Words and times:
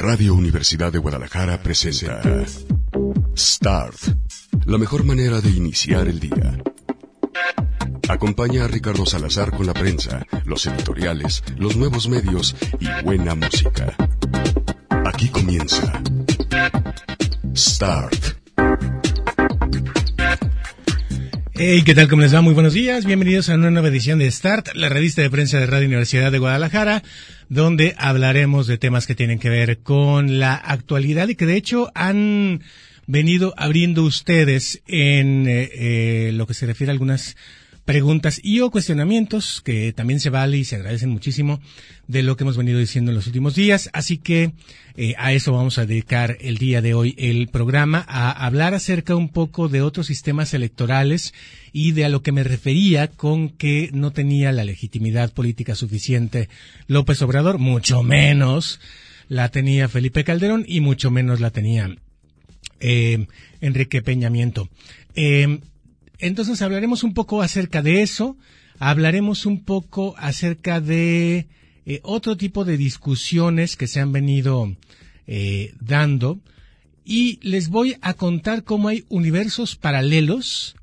Radio 0.00 0.32
Universidad 0.32 0.90
de 0.90 0.98
Guadalajara 0.98 1.62
presenta 1.62 2.22
Start, 3.36 3.98
la 4.64 4.78
mejor 4.78 5.04
manera 5.04 5.42
de 5.42 5.50
iniciar 5.50 6.08
el 6.08 6.18
día. 6.18 6.56
Acompaña 8.08 8.64
a 8.64 8.68
Ricardo 8.68 9.04
Salazar 9.04 9.50
con 9.50 9.66
la 9.66 9.74
prensa, 9.74 10.26
los 10.46 10.64
editoriales, 10.64 11.44
los 11.58 11.76
nuevos 11.76 12.08
medios 12.08 12.56
y 12.78 12.88
buena 13.04 13.34
música. 13.34 13.94
Aquí 15.04 15.28
comienza 15.28 16.02
Start. 17.54 18.40
Hey, 21.62 21.82
¿qué 21.84 21.94
tal? 21.94 22.08
¿Cómo 22.08 22.22
les 22.22 22.34
va? 22.34 22.40
Muy 22.40 22.54
buenos 22.54 22.72
días. 22.72 23.04
Bienvenidos 23.04 23.50
a 23.50 23.54
una 23.54 23.70
nueva 23.70 23.88
edición 23.88 24.18
de 24.18 24.30
Start, 24.30 24.68
la 24.76 24.88
revista 24.88 25.20
de 25.20 25.28
prensa 25.28 25.58
de 25.58 25.66
Radio 25.66 25.88
Universidad 25.88 26.32
de 26.32 26.38
Guadalajara, 26.38 27.02
donde 27.50 27.94
hablaremos 27.98 28.68
de 28.68 28.78
temas 28.78 29.06
que 29.08 29.16
tienen 29.16 29.40
que 29.40 29.50
ver 29.50 29.80
con 29.80 30.38
la 30.38 30.54
actualidad 30.54 31.28
y 31.28 31.34
que 31.34 31.46
de 31.46 31.56
hecho 31.56 31.90
han 31.94 32.62
venido 33.08 33.52
abriendo 33.56 34.04
ustedes 34.04 34.82
en 34.86 35.48
eh, 35.48 35.68
eh, 35.74 36.30
lo 36.32 36.46
que 36.46 36.54
se 36.54 36.66
refiere 36.66 36.90
a 36.90 36.94
algunas 36.94 37.36
preguntas 37.90 38.40
y 38.40 38.60
o 38.60 38.70
cuestionamientos 38.70 39.62
que 39.64 39.92
también 39.92 40.20
se 40.20 40.30
vale 40.30 40.56
y 40.58 40.62
se 40.62 40.76
agradecen 40.76 41.10
muchísimo 41.10 41.58
de 42.06 42.22
lo 42.22 42.36
que 42.36 42.44
hemos 42.44 42.56
venido 42.56 42.78
diciendo 42.78 43.10
en 43.10 43.16
los 43.16 43.26
últimos 43.26 43.56
días. 43.56 43.90
Así 43.92 44.16
que 44.16 44.52
eh, 44.94 45.16
a 45.18 45.32
eso 45.32 45.54
vamos 45.54 45.76
a 45.76 45.86
dedicar 45.86 46.36
el 46.40 46.56
día 46.58 46.82
de 46.82 46.94
hoy 46.94 47.16
el 47.18 47.48
programa, 47.48 48.04
a 48.06 48.46
hablar 48.46 48.74
acerca 48.74 49.16
un 49.16 49.28
poco 49.28 49.68
de 49.68 49.82
otros 49.82 50.06
sistemas 50.06 50.54
electorales 50.54 51.34
y 51.72 51.90
de 51.90 52.04
a 52.04 52.08
lo 52.08 52.22
que 52.22 52.30
me 52.30 52.44
refería 52.44 53.08
con 53.08 53.48
que 53.48 53.90
no 53.92 54.12
tenía 54.12 54.52
la 54.52 54.62
legitimidad 54.62 55.32
política 55.32 55.74
suficiente 55.74 56.48
López 56.86 57.20
Obrador, 57.22 57.58
mucho 57.58 58.04
menos 58.04 58.78
la 59.26 59.48
tenía 59.48 59.88
Felipe 59.88 60.22
Calderón 60.22 60.64
y 60.64 60.80
mucho 60.80 61.10
menos 61.10 61.40
la 61.40 61.50
tenía 61.50 61.92
eh, 62.78 63.26
Enrique 63.60 64.00
Peñamiento. 64.00 64.68
Eh, 65.16 65.58
entonces 66.20 66.62
hablaremos 66.62 67.02
un 67.02 67.14
poco 67.14 67.42
acerca 67.42 67.82
de 67.82 68.02
eso, 68.02 68.36
hablaremos 68.78 69.46
un 69.46 69.64
poco 69.64 70.14
acerca 70.18 70.80
de 70.80 71.48
eh, 71.86 72.00
otro 72.02 72.36
tipo 72.36 72.64
de 72.64 72.76
discusiones 72.76 73.76
que 73.76 73.86
se 73.86 74.00
han 74.00 74.12
venido 74.12 74.76
eh, 75.26 75.74
dando. 75.80 76.40
Y 77.04 77.40
les 77.42 77.68
voy 77.68 77.96
a 78.02 78.14
contar 78.14 78.64
cómo 78.64 78.88
hay 78.88 79.04
universos 79.08 79.76
paralelos 79.76 80.76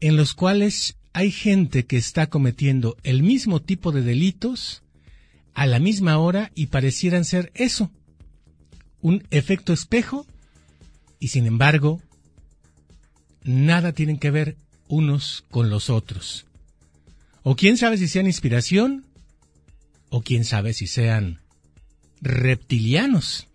en 0.00 0.16
los 0.16 0.34
cuales 0.34 0.96
hay 1.12 1.30
gente 1.30 1.86
que 1.86 1.96
está 1.96 2.26
cometiendo 2.26 2.96
el 3.02 3.22
mismo 3.22 3.62
tipo 3.62 3.92
de 3.92 4.02
delitos 4.02 4.82
a 5.54 5.64
la 5.64 5.78
misma 5.78 6.18
hora 6.18 6.52
y 6.54 6.66
parecieran 6.66 7.24
ser 7.24 7.50
eso, 7.54 7.90
un 9.00 9.26
efecto 9.30 9.72
espejo 9.72 10.26
y 11.18 11.28
sin 11.28 11.46
embargo 11.46 12.02
nada 13.46 13.92
tienen 13.92 14.18
que 14.18 14.30
ver 14.30 14.56
unos 14.88 15.44
con 15.50 15.70
los 15.70 15.90
otros. 15.90 16.46
O 17.42 17.56
quién 17.56 17.76
sabe 17.76 17.96
si 17.96 18.08
sean 18.08 18.26
inspiración, 18.26 19.04
o 20.08 20.22
quién 20.22 20.44
sabe 20.44 20.72
si 20.72 20.86
sean 20.86 21.40
reptilianos. 22.20 23.48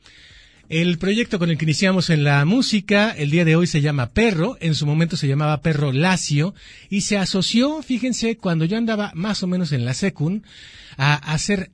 El 0.70 0.98
proyecto 0.98 1.38
con 1.38 1.50
el 1.50 1.58
que 1.58 1.66
iniciamos 1.66 2.10
en 2.10 2.24
la 2.24 2.46
música 2.46 3.12
el 3.12 3.30
día 3.30 3.44
de 3.44 3.58
hoy 3.58 3.68
se 3.68 3.82
llama 3.82 4.12
Perro, 4.12 4.58
en 4.62 4.74
su 4.74 4.86
momento 4.86 5.18
se 5.18 5.28
llamaba 5.28 5.62
Perro 5.62 5.92
Lacio 5.92 6.56
y 6.90 7.02
se 7.02 7.18
asoció, 7.18 7.84
fíjense, 7.84 8.38
cuando 8.38 8.64
yo 8.64 8.78
andaba 8.78 9.12
más 9.14 9.44
o 9.44 9.48
menos 9.48 9.74
en 9.74 9.84
la 9.84 9.94
secund, 9.94 10.46
a 10.96 11.16
hacer 11.16 11.72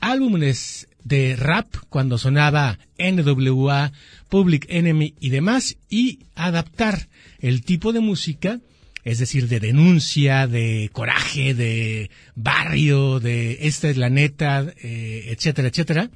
álbumes 0.00 0.88
de 1.06 1.36
rap 1.36 1.68
cuando 1.88 2.18
sonaba 2.18 2.78
NWA, 2.98 3.92
Public 4.28 4.66
Enemy 4.68 5.14
y 5.20 5.30
demás 5.30 5.76
y 5.88 6.20
adaptar 6.34 7.08
el 7.38 7.62
tipo 7.62 7.92
de 7.92 8.00
música, 8.00 8.60
es 9.04 9.18
decir, 9.18 9.46
de 9.46 9.60
denuncia, 9.60 10.48
de 10.48 10.90
coraje, 10.92 11.54
de 11.54 12.10
barrio, 12.34 13.20
de 13.20 13.58
esta 13.68 13.88
es 13.88 13.96
la 13.96 14.10
neta, 14.10 14.66
eh, 14.82 15.26
etcétera, 15.28 15.68
etcétera, 15.68 16.10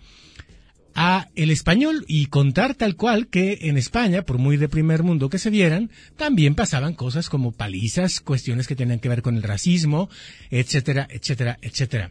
a 0.97 1.29
el 1.37 1.53
español 1.53 2.05
y 2.09 2.27
contar 2.27 2.75
tal 2.75 2.97
cual 2.97 3.29
que 3.29 3.59
en 3.63 3.79
España, 3.79 4.23
por 4.23 4.39
muy 4.39 4.57
de 4.57 4.69
primer 4.69 5.05
mundo 5.05 5.31
que 5.31 5.39
se 5.39 5.51
vieran, 5.51 5.93
también 6.17 6.57
pasaban 6.57 6.95
cosas 6.95 7.29
como 7.29 7.53
palizas, 7.53 8.21
cuestiones 8.21 8.67
que 8.67 8.75
tenían 8.75 8.99
que 8.99 9.09
ver 9.09 9.23
con 9.23 9.37
el 9.37 9.45
racismo, 9.45 10.11
etcétera, 10.51 11.07
etcétera, 11.09 11.59
etcétera. 11.63 12.11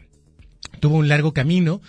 Tuvo 0.80 0.96
un 0.96 1.08
largo 1.08 1.34
camino 1.34 1.82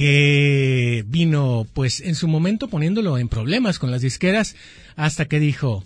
que 0.00 1.04
vino 1.06 1.66
pues 1.74 2.00
en 2.00 2.14
su 2.14 2.26
momento 2.26 2.68
poniéndolo 2.68 3.18
en 3.18 3.28
problemas 3.28 3.78
con 3.78 3.90
las 3.90 4.00
disqueras 4.00 4.56
hasta 4.96 5.26
que 5.26 5.38
dijo 5.38 5.84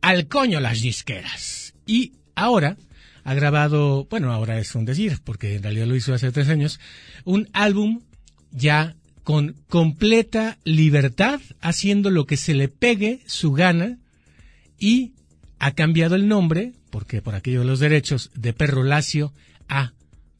al 0.00 0.26
coño 0.26 0.58
las 0.58 0.80
disqueras. 0.80 1.74
Y 1.84 2.14
ahora 2.34 2.78
ha 3.24 3.34
grabado, 3.34 4.06
bueno, 4.08 4.32
ahora 4.32 4.58
es 4.58 4.74
un 4.74 4.86
decir, 4.86 5.18
porque 5.22 5.56
en 5.56 5.64
realidad 5.64 5.86
lo 5.86 5.96
hizo 5.96 6.14
hace 6.14 6.32
tres 6.32 6.48
años, 6.48 6.80
un 7.26 7.46
álbum 7.52 8.00
ya 8.52 8.96
con 9.22 9.54
completa 9.68 10.56
libertad, 10.64 11.42
haciendo 11.60 12.08
lo 12.08 12.24
que 12.24 12.38
se 12.38 12.54
le 12.54 12.68
pegue 12.68 13.20
su 13.26 13.52
gana 13.52 13.98
y 14.78 15.12
ha 15.58 15.72
cambiado 15.72 16.14
el 16.14 16.26
nombre, 16.26 16.72
porque 16.88 17.20
por 17.20 17.34
aquello 17.34 17.60
de 17.60 17.66
los 17.66 17.80
derechos, 17.80 18.30
de 18.34 18.54
Perro 18.54 18.82
Lacio 18.82 19.34
a 19.68 19.92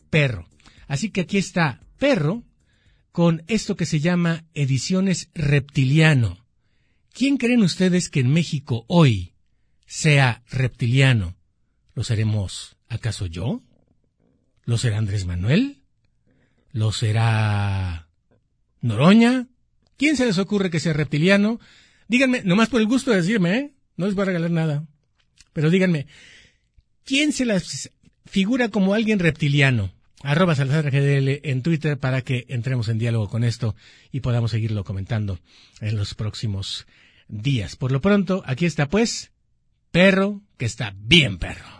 Perro. 0.08 0.49
Así 0.90 1.10
que 1.10 1.20
aquí 1.20 1.38
está 1.38 1.80
Perro 1.98 2.42
con 3.12 3.44
esto 3.46 3.76
que 3.76 3.86
se 3.86 4.00
llama 4.00 4.44
Ediciones 4.54 5.30
Reptiliano. 5.34 6.44
¿Quién 7.12 7.36
creen 7.36 7.62
ustedes 7.62 8.08
que 8.08 8.18
en 8.18 8.32
México 8.32 8.86
hoy 8.88 9.34
sea 9.86 10.42
reptiliano? 10.50 11.36
¿Lo 11.94 12.02
seremos 12.02 12.76
acaso 12.88 13.26
yo? 13.26 13.62
¿Lo 14.64 14.78
será 14.78 14.98
Andrés 14.98 15.26
Manuel? 15.26 15.84
¿Lo 16.72 16.90
será 16.90 18.08
Noroña? 18.80 19.46
¿Quién 19.96 20.16
se 20.16 20.26
les 20.26 20.38
ocurre 20.38 20.70
que 20.70 20.80
sea 20.80 20.92
reptiliano? 20.92 21.60
Díganme, 22.08 22.42
nomás 22.42 22.68
por 22.68 22.80
el 22.80 22.88
gusto 22.88 23.12
de 23.12 23.18
decirme, 23.18 23.56
¿eh? 23.56 23.74
No 23.96 24.06
les 24.06 24.16
voy 24.16 24.22
a 24.22 24.26
regalar 24.26 24.50
nada. 24.50 24.88
Pero 25.52 25.70
díganme, 25.70 26.08
¿quién 27.04 27.32
se 27.32 27.44
las 27.44 27.92
figura 28.26 28.70
como 28.70 28.92
alguien 28.92 29.20
reptiliano? 29.20 29.92
Arroba 30.22 30.54
Salazar 30.54 30.90
GDL 30.90 31.40
en 31.44 31.62
Twitter 31.62 31.98
para 31.98 32.22
que 32.22 32.44
entremos 32.48 32.88
en 32.88 32.98
diálogo 32.98 33.28
con 33.28 33.42
esto 33.42 33.74
y 34.12 34.20
podamos 34.20 34.50
seguirlo 34.50 34.84
comentando 34.84 35.38
en 35.80 35.96
los 35.96 36.14
próximos 36.14 36.86
días. 37.28 37.76
Por 37.76 37.90
lo 37.90 38.00
pronto, 38.00 38.42
aquí 38.46 38.66
está 38.66 38.88
pues, 38.88 39.32
perro 39.90 40.42
que 40.58 40.66
está 40.66 40.94
bien 40.96 41.38
perro. 41.38 41.79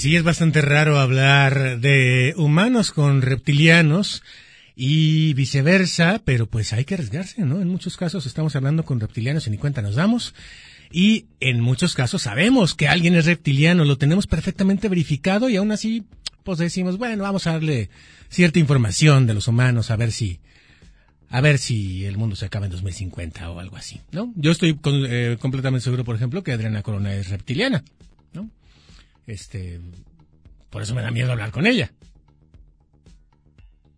Sí, 0.00 0.16
es 0.16 0.22
bastante 0.22 0.62
raro 0.62 0.98
hablar 0.98 1.78
de 1.78 2.32
humanos 2.38 2.90
con 2.90 3.20
reptilianos 3.20 4.22
y 4.74 5.34
viceversa, 5.34 6.22
pero 6.24 6.46
pues 6.46 6.72
hay 6.72 6.86
que 6.86 6.94
arriesgarse, 6.94 7.42
¿no? 7.42 7.60
En 7.60 7.68
muchos 7.68 7.98
casos 7.98 8.24
estamos 8.24 8.56
hablando 8.56 8.82
con 8.86 8.98
reptilianos 8.98 9.46
y 9.46 9.50
ni 9.50 9.58
cuenta 9.58 9.82
nos 9.82 9.96
damos. 9.96 10.34
Y 10.90 11.26
en 11.38 11.60
muchos 11.60 11.94
casos 11.94 12.22
sabemos 12.22 12.74
que 12.74 12.88
alguien 12.88 13.14
es 13.14 13.26
reptiliano, 13.26 13.84
lo 13.84 13.98
tenemos 13.98 14.26
perfectamente 14.26 14.88
verificado 14.88 15.50
y 15.50 15.56
aún 15.56 15.70
así, 15.70 16.04
pues 16.44 16.58
decimos, 16.58 16.96
bueno, 16.96 17.24
vamos 17.24 17.46
a 17.46 17.52
darle 17.52 17.90
cierta 18.30 18.58
información 18.58 19.26
de 19.26 19.34
los 19.34 19.48
humanos 19.48 19.90
a 19.90 19.96
ver 19.96 20.12
si, 20.12 20.40
a 21.28 21.42
ver 21.42 21.58
si 21.58 22.06
el 22.06 22.16
mundo 22.16 22.36
se 22.36 22.46
acaba 22.46 22.64
en 22.64 22.72
2050 22.72 23.50
o 23.50 23.60
algo 23.60 23.76
así, 23.76 24.00
¿no? 24.12 24.32
Yo 24.34 24.50
estoy 24.50 24.80
eh, 24.82 25.36
completamente 25.38 25.84
seguro, 25.84 26.04
por 26.04 26.16
ejemplo, 26.16 26.42
que 26.42 26.52
Adriana 26.52 26.82
Corona 26.82 27.14
es 27.14 27.28
reptiliana. 27.28 27.84
Este, 29.26 29.80
por 30.70 30.82
eso 30.82 30.94
me 30.94 31.02
da 31.02 31.10
miedo 31.10 31.32
hablar 31.32 31.50
con 31.50 31.66
ella. 31.66 31.92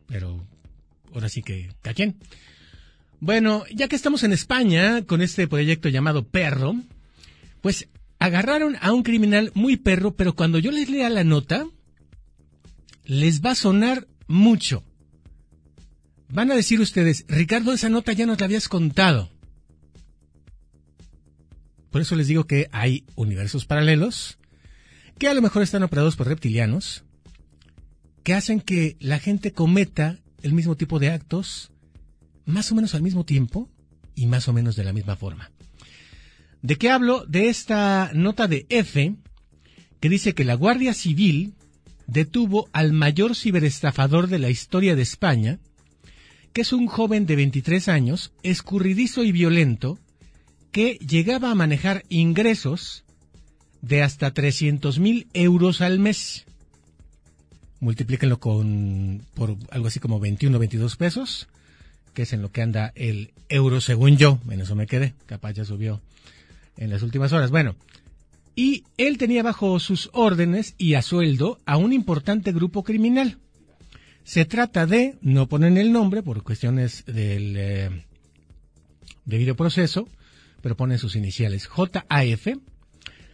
Pero 0.06 0.46
ahora 1.12 1.28
sí 1.28 1.42
que, 1.42 1.70
¿a 1.84 1.94
quién? 1.94 2.16
Bueno, 3.20 3.64
ya 3.72 3.88
que 3.88 3.96
estamos 3.96 4.24
en 4.24 4.32
España 4.32 5.02
con 5.06 5.22
este 5.22 5.46
proyecto 5.46 5.88
llamado 5.88 6.26
Perro, 6.26 6.74
pues 7.60 7.88
agarraron 8.18 8.76
a 8.80 8.92
un 8.92 9.02
criminal 9.02 9.52
muy 9.54 9.76
perro, 9.76 10.14
pero 10.14 10.34
cuando 10.34 10.58
yo 10.58 10.70
les 10.70 10.88
lea 10.88 11.08
la 11.08 11.24
nota, 11.24 11.66
les 13.04 13.42
va 13.42 13.52
a 13.52 13.56
sonar 13.56 14.06
mucho. 14.26 14.84
Van 16.28 16.50
a 16.50 16.54
decir 16.54 16.80
ustedes, 16.80 17.24
Ricardo, 17.28 17.72
esa 17.72 17.88
nota 17.88 18.12
ya 18.12 18.26
nos 18.26 18.38
la 18.40 18.46
habías 18.46 18.68
contado. 18.68 19.30
Por 21.90 22.00
eso 22.00 22.16
les 22.16 22.26
digo 22.26 22.46
que 22.46 22.68
hay 22.72 23.04
universos 23.16 23.66
paralelos, 23.66 24.38
que 25.18 25.28
a 25.28 25.34
lo 25.34 25.42
mejor 25.42 25.62
están 25.62 25.82
operados 25.82 26.16
por 26.16 26.28
reptilianos, 26.28 27.04
que 28.22 28.34
hacen 28.34 28.60
que 28.60 28.96
la 29.00 29.18
gente 29.18 29.52
cometa 29.52 30.18
el 30.42 30.52
mismo 30.52 30.76
tipo 30.76 30.98
de 30.98 31.10
actos, 31.10 31.70
más 32.44 32.70
o 32.72 32.74
menos 32.74 32.94
al 32.94 33.02
mismo 33.02 33.24
tiempo 33.24 33.68
y 34.14 34.26
más 34.26 34.48
o 34.48 34.52
menos 34.52 34.76
de 34.76 34.84
la 34.84 34.92
misma 34.92 35.16
forma. 35.16 35.50
¿De 36.60 36.76
qué 36.76 36.90
hablo? 36.90 37.24
De 37.26 37.48
esta 37.48 38.10
nota 38.14 38.46
de 38.46 38.66
F 38.68 39.16
que 40.00 40.08
dice 40.08 40.34
que 40.34 40.44
la 40.44 40.54
Guardia 40.54 40.94
Civil 40.94 41.54
detuvo 42.06 42.68
al 42.72 42.92
mayor 42.92 43.36
ciberestafador 43.36 44.28
de 44.28 44.40
la 44.40 44.50
historia 44.50 44.96
de 44.96 45.02
España, 45.02 45.60
que 46.52 46.62
es 46.62 46.72
un 46.72 46.86
joven 46.86 47.24
de 47.26 47.36
23 47.36 47.88
años, 47.88 48.32
escurridizo 48.42 49.24
y 49.24 49.32
violento, 49.32 49.98
que 50.72 50.94
llegaba 50.94 51.50
a 51.50 51.54
manejar 51.54 52.04
ingresos 52.08 53.04
de 53.82 54.02
hasta 54.02 54.32
300 54.32 54.98
mil 54.98 55.26
euros 55.34 55.80
al 55.82 55.98
mes. 55.98 56.46
Multiplíquenlo 57.80 58.38
con, 58.38 59.26
por 59.34 59.56
algo 59.70 59.88
así 59.88 60.00
como 60.00 60.20
21 60.20 60.56
o 60.56 60.60
22 60.60 60.96
pesos, 60.96 61.48
que 62.14 62.22
es 62.22 62.32
en 62.32 62.40
lo 62.40 62.52
que 62.52 62.62
anda 62.62 62.92
el 62.94 63.32
euro 63.48 63.80
según 63.80 64.16
yo. 64.16 64.38
En 64.48 64.60
eso 64.60 64.76
me 64.76 64.86
quedé, 64.86 65.14
capaz 65.26 65.52
ya 65.52 65.64
subió 65.64 66.00
en 66.76 66.90
las 66.90 67.02
últimas 67.02 67.32
horas. 67.32 67.50
Bueno, 67.50 67.74
y 68.54 68.84
él 68.98 69.18
tenía 69.18 69.42
bajo 69.42 69.78
sus 69.80 70.10
órdenes 70.12 70.74
y 70.78 70.94
a 70.94 71.02
sueldo 71.02 71.58
a 71.66 71.76
un 71.76 71.92
importante 71.92 72.52
grupo 72.52 72.84
criminal. 72.84 73.38
Se 74.24 74.44
trata 74.44 74.86
de, 74.86 75.16
no 75.20 75.48
ponen 75.48 75.76
el 75.76 75.90
nombre 75.90 76.22
por 76.22 76.44
cuestiones 76.44 77.04
del 77.06 77.56
eh, 77.56 78.04
debido 79.24 79.56
proceso, 79.56 80.08
pero 80.60 80.76
ponen 80.76 80.98
sus 80.98 81.16
iniciales 81.16 81.66
JAF, 81.66 82.46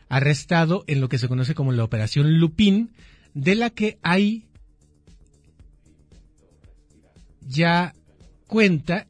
arrestado 0.09 0.85
en 0.87 1.01
lo 1.01 1.09
que 1.09 1.19
se 1.19 1.29
conoce 1.29 1.55
como 1.55 1.73
la 1.73 1.85
Operación 1.85 2.39
Lupín, 2.39 2.91
de 3.35 3.55
la 3.55 3.71
que 3.71 3.99
hay 4.03 4.47
ya 7.41 7.95
cuenta 8.47 9.07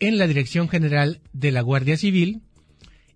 en 0.00 0.18
la 0.18 0.26
Dirección 0.26 0.68
General 0.68 1.20
de 1.32 1.52
la 1.52 1.60
Guardia 1.60 1.96
Civil 1.96 2.42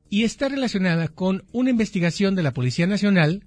y 0.08 0.24
está 0.24 0.48
relacionada 0.48 1.08
con 1.08 1.44
una 1.52 1.70
investigación 1.70 2.36
de 2.36 2.42
la 2.42 2.52
Policía 2.52 2.86
Nacional 2.86 3.44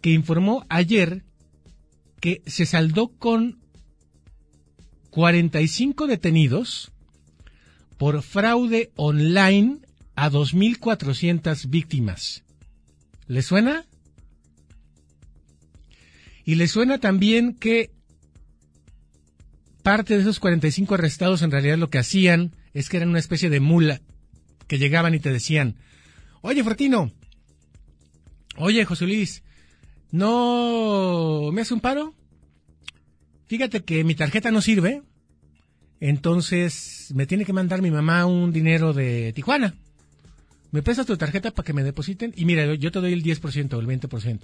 que 0.00 0.10
informó 0.10 0.66
ayer 0.68 1.24
que 2.20 2.42
se 2.46 2.66
saldó 2.66 3.08
con 3.08 3.58
45 5.10 6.06
detenidos 6.06 6.92
por 7.96 8.22
fraude 8.22 8.92
online 8.96 9.78
a 10.14 10.30
2.400 10.30 11.68
víctimas. 11.68 12.44
¿Le 13.30 13.42
suena? 13.42 13.84
Y 16.44 16.56
le 16.56 16.66
suena 16.66 16.98
también 16.98 17.54
que 17.54 17.92
parte 19.84 20.16
de 20.16 20.22
esos 20.22 20.40
45 20.40 20.94
arrestados 20.94 21.42
en 21.42 21.52
realidad 21.52 21.78
lo 21.78 21.90
que 21.90 21.98
hacían 21.98 22.56
es 22.74 22.88
que 22.88 22.96
eran 22.96 23.10
una 23.10 23.20
especie 23.20 23.48
de 23.48 23.60
mula 23.60 24.00
que 24.66 24.78
llegaban 24.78 25.14
y 25.14 25.20
te 25.20 25.32
decían, 25.32 25.76
oye 26.40 26.64
Fortino, 26.64 27.12
oye 28.56 28.84
José 28.84 29.06
Luis, 29.06 29.44
¿no 30.10 31.50
me 31.52 31.60
hace 31.60 31.74
un 31.74 31.80
paro? 31.80 32.16
Fíjate 33.46 33.84
que 33.84 34.02
mi 34.02 34.16
tarjeta 34.16 34.50
no 34.50 34.60
sirve, 34.60 35.02
entonces 36.00 37.12
me 37.14 37.26
tiene 37.26 37.44
que 37.44 37.52
mandar 37.52 37.80
mi 37.80 37.92
mamá 37.92 38.26
un 38.26 38.52
dinero 38.52 38.92
de 38.92 39.32
Tijuana. 39.34 39.76
¿Me 40.72 40.82
prestas 40.82 41.06
tu 41.06 41.16
tarjeta 41.16 41.50
para 41.50 41.66
que 41.66 41.72
me 41.72 41.82
depositen? 41.82 42.32
Y 42.36 42.44
mira, 42.44 42.74
yo 42.74 42.92
te 42.92 43.00
doy 43.00 43.12
el 43.12 43.22
10% 43.22 43.74
o 43.74 43.80
el 43.80 43.86
20%. 43.86 44.40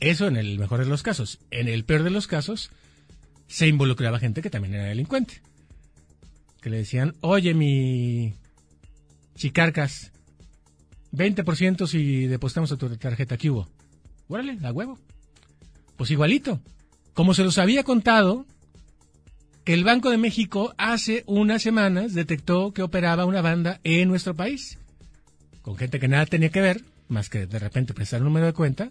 Eso 0.00 0.26
en 0.26 0.36
el 0.36 0.58
mejor 0.58 0.80
de 0.80 0.86
los 0.86 1.02
casos. 1.02 1.38
En 1.50 1.68
el 1.68 1.84
peor 1.84 2.02
de 2.02 2.10
los 2.10 2.26
casos, 2.26 2.70
se 3.46 3.66
involucraba 3.66 4.18
gente 4.18 4.40
que 4.40 4.50
también 4.50 4.74
era 4.74 4.84
delincuente. 4.84 5.42
Que 6.62 6.70
le 6.70 6.78
decían, 6.78 7.14
oye, 7.20 7.52
mi 7.52 8.34
Chicarcas, 9.34 10.12
20% 11.12 11.86
si 11.86 12.26
depositamos 12.26 12.72
a 12.72 12.76
tu 12.76 12.88
tarjeta 12.96 13.36
que 13.36 13.50
hubo. 13.50 13.68
Órale, 14.28 14.58
a 14.62 14.72
huevo. 14.72 14.98
Pues 15.96 16.10
igualito. 16.10 16.60
Como 17.12 17.34
se 17.34 17.44
los 17.44 17.58
había 17.58 17.84
contado, 17.84 18.46
el 19.66 19.84
Banco 19.84 20.10
de 20.10 20.18
México 20.18 20.74
hace 20.78 21.24
unas 21.26 21.62
semanas 21.62 22.14
detectó 22.14 22.72
que 22.72 22.82
operaba 22.82 23.26
una 23.26 23.42
banda 23.42 23.80
en 23.84 24.08
nuestro 24.08 24.34
país, 24.34 24.78
con 25.62 25.76
gente 25.76 26.00
que 26.00 26.08
nada 26.08 26.26
tenía 26.26 26.50
que 26.50 26.60
ver, 26.60 26.82
más 27.08 27.28
que 27.28 27.46
de 27.46 27.58
repente 27.58 27.94
prestar 27.94 28.20
un 28.20 28.26
número 28.26 28.46
de 28.46 28.52
cuenta, 28.52 28.90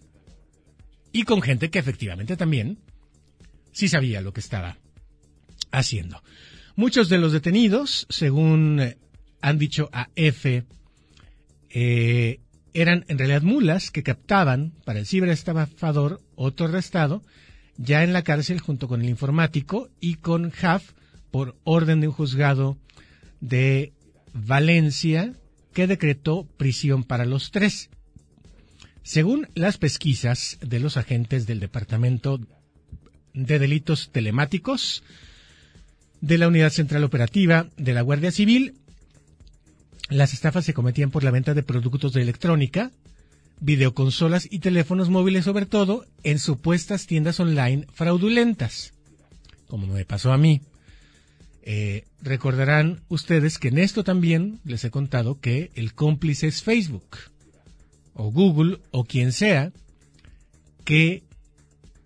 y 1.11 1.23
con 1.23 1.41
gente 1.41 1.69
que 1.69 1.79
efectivamente 1.79 2.37
también 2.37 2.79
sí 3.71 3.87
sabía 3.87 4.21
lo 4.21 4.33
que 4.33 4.39
estaba 4.39 4.77
haciendo. 5.71 6.21
Muchos 6.75 7.09
de 7.09 7.17
los 7.17 7.33
detenidos, 7.33 8.07
según 8.09 8.79
eh, 8.79 8.97
han 9.41 9.57
dicho 9.57 9.89
a 9.91 10.09
F, 10.15 10.63
eh, 11.69 12.39
eran 12.73 13.05
en 13.07 13.17
realidad 13.17 13.41
mulas 13.41 13.91
que 13.91 14.03
captaban 14.03 14.73
para 14.85 14.99
el 14.99 15.05
ciberestafador 15.05 16.21
otro 16.35 16.67
arrestado 16.67 17.23
ya 17.77 18.03
en 18.03 18.13
la 18.13 18.23
cárcel 18.23 18.59
junto 18.59 18.87
con 18.87 19.01
el 19.01 19.09
informático 19.09 19.89
y 19.99 20.15
con 20.15 20.51
Haf 20.61 20.91
por 21.31 21.55
orden 21.63 22.01
de 22.01 22.07
un 22.07 22.13
juzgado 22.13 22.77
de 23.39 23.93
Valencia 24.33 25.33
que 25.79 25.87
decretó 25.87 26.45
prisión 26.57 27.05
para 27.05 27.23
los 27.23 27.51
tres. 27.51 27.89
Según 29.01 29.47
las 29.55 29.77
pesquisas 29.77 30.57
de 30.59 30.81
los 30.81 30.97
agentes 30.97 31.47
del 31.47 31.61
Departamento 31.61 32.41
de 33.33 33.59
Delitos 33.59 34.09
Telemáticos 34.11 35.03
de 36.19 36.37
la 36.37 36.49
Unidad 36.49 36.71
Central 36.71 37.05
Operativa 37.05 37.69
de 37.77 37.93
la 37.93 38.01
Guardia 38.01 38.29
Civil, 38.29 38.73
las 40.09 40.33
estafas 40.33 40.65
se 40.65 40.73
cometían 40.73 41.11
por 41.11 41.23
la 41.23 41.31
venta 41.31 41.53
de 41.53 41.63
productos 41.63 42.11
de 42.11 42.23
electrónica, 42.23 42.91
videoconsolas 43.61 44.49
y 44.51 44.59
teléfonos 44.59 45.07
móviles 45.09 45.45
sobre 45.45 45.65
todo 45.65 46.05
en 46.23 46.39
supuestas 46.39 47.07
tiendas 47.07 47.39
online 47.39 47.87
fraudulentas, 47.93 48.91
como 49.67 49.87
me 49.87 50.03
pasó 50.03 50.33
a 50.33 50.37
mí. 50.37 50.59
Eh, 51.71 52.07
recordarán 52.23 53.03
ustedes 53.09 53.59
que 53.59 53.67
en 53.67 53.77
esto 53.77 54.03
también 54.03 54.59
les 54.63 54.83
he 54.85 54.89
contado 54.89 55.39
que 55.39 55.69
el 55.75 55.93
cómplice 55.93 56.47
es 56.47 56.63
Facebook 56.63 57.15
o 58.15 58.31
Google 58.31 58.79
o 58.89 59.03
quien 59.03 59.31
sea 59.31 59.71
que 60.83 61.21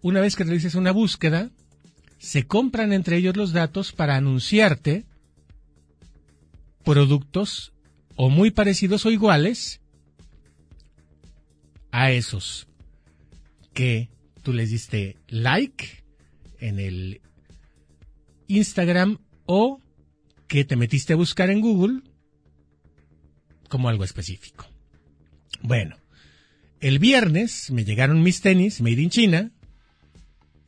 una 0.01 0.19
vez 0.19 0.35
que 0.35 0.43
realices 0.43 0.75
una 0.75 0.91
búsqueda 0.91 1.49
se 2.19 2.45
compran 2.45 2.91
entre 2.91 3.15
ellos 3.15 3.37
los 3.37 3.53
datos 3.53 3.93
para 3.93 4.17
anunciarte 4.17 5.05
productos 6.83 7.71
o 8.17 8.29
muy 8.29 8.51
parecidos 8.51 9.05
o 9.05 9.11
iguales 9.11 9.79
a 11.89 12.11
esos 12.11 12.67
que 13.73 14.09
tú 14.41 14.51
les 14.51 14.71
diste 14.71 15.15
like 15.29 16.03
en 16.59 16.81
el 16.81 17.21
Instagram 18.47 19.19
o 19.45 19.79
que 20.47 20.65
te 20.65 20.75
metiste 20.75 21.13
a 21.13 21.17
buscar 21.17 21.49
en 21.49 21.61
Google 21.61 22.01
como 23.69 23.89
algo 23.89 24.03
específico. 24.03 24.67
Bueno, 25.61 25.97
el 26.79 26.99
viernes 26.99 27.71
me 27.71 27.85
llegaron 27.85 28.21
mis 28.21 28.41
tenis 28.41 28.81
Made 28.81 29.01
in 29.01 29.09
China, 29.09 29.51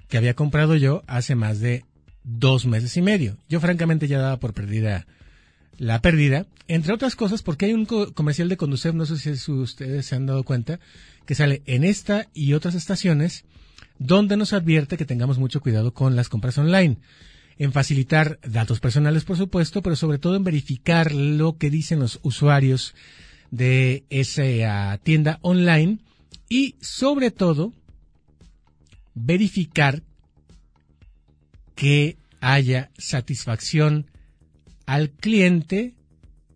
que 0.08 0.18
había 0.18 0.34
comprado 0.34 0.76
yo 0.76 1.04
hace 1.08 1.36
más 1.36 1.60
de 1.60 1.86
dos 2.24 2.66
meses 2.66 2.96
y 2.98 3.02
medio. 3.02 3.38
Yo 3.50 3.60
francamente 3.60 4.08
ya 4.08 4.20
daba 4.20 4.40
por 4.40 4.54
perdida 4.54 5.06
la 5.78 6.02
pérdida, 6.02 6.48
entre 6.68 6.94
otras 6.94 7.16
cosas 7.16 7.44
porque 7.44 7.66
hay 7.66 7.74
un 7.74 7.86
comercial 7.86 8.50
de 8.50 8.58
Conducef, 8.58 8.96
no 8.96 9.06
sé 9.06 9.18
si 9.18 9.52
ustedes 9.52 10.06
se 10.06 10.16
han 10.16 10.26
dado 10.26 10.44
cuenta, 10.44 10.80
que 11.26 11.36
sale 11.36 11.62
en 11.66 11.84
esta 11.84 12.28
y 12.34 12.54
otras 12.54 12.76
estaciones, 12.76 13.44
donde 14.00 14.38
nos 14.38 14.54
advierte 14.54 14.98
que 14.98 15.06
tengamos 15.06 15.38
mucho 15.38 15.62
cuidado 15.62 15.94
con 15.94 16.16
las 16.16 16.30
compras 16.30 16.58
online, 16.58 16.98
en 17.58 17.72
facilitar 17.72 18.40
datos 18.44 18.80
personales, 18.80 19.24
por 19.24 19.38
supuesto, 19.38 19.82
pero 19.82 19.96
sobre 19.96 20.18
todo 20.18 20.36
en 20.36 20.44
verificar 20.44 21.14
lo 21.14 21.58
que 21.58 21.70
dicen 21.70 22.00
los 22.00 22.20
usuarios 22.24 22.96
de 23.52 24.04
esa 24.10 24.98
tienda 25.04 25.40
online 25.42 26.00
y 26.50 26.76
sobre 26.82 27.32
todo 27.32 27.74
verificar 29.14 30.04
que 31.76 32.18
haya 32.42 32.92
satisfacción 32.98 34.08
al 34.86 35.10
cliente 35.12 35.96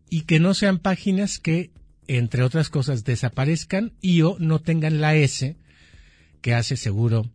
y 0.09 0.21
que 0.21 0.39
no 0.39 0.53
sean 0.53 0.79
páginas 0.79 1.39
que, 1.39 1.71
entre 2.07 2.43
otras 2.43 2.69
cosas, 2.69 3.03
desaparezcan 3.03 3.93
y 4.01 4.21
o 4.21 4.37
no 4.39 4.59
tengan 4.59 5.01
la 5.01 5.15
S 5.15 5.55
que 6.41 6.53
hace 6.53 6.77
seguro 6.77 7.29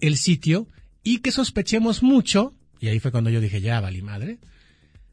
el 0.00 0.16
sitio 0.16 0.66
y 1.02 1.18
que 1.18 1.32
sospechemos 1.32 2.02
mucho, 2.02 2.54
y 2.80 2.88
ahí 2.88 2.98
fue 2.98 3.12
cuando 3.12 3.30
yo 3.30 3.40
dije, 3.40 3.60
ya, 3.60 3.80
vale 3.80 4.02
madre, 4.02 4.38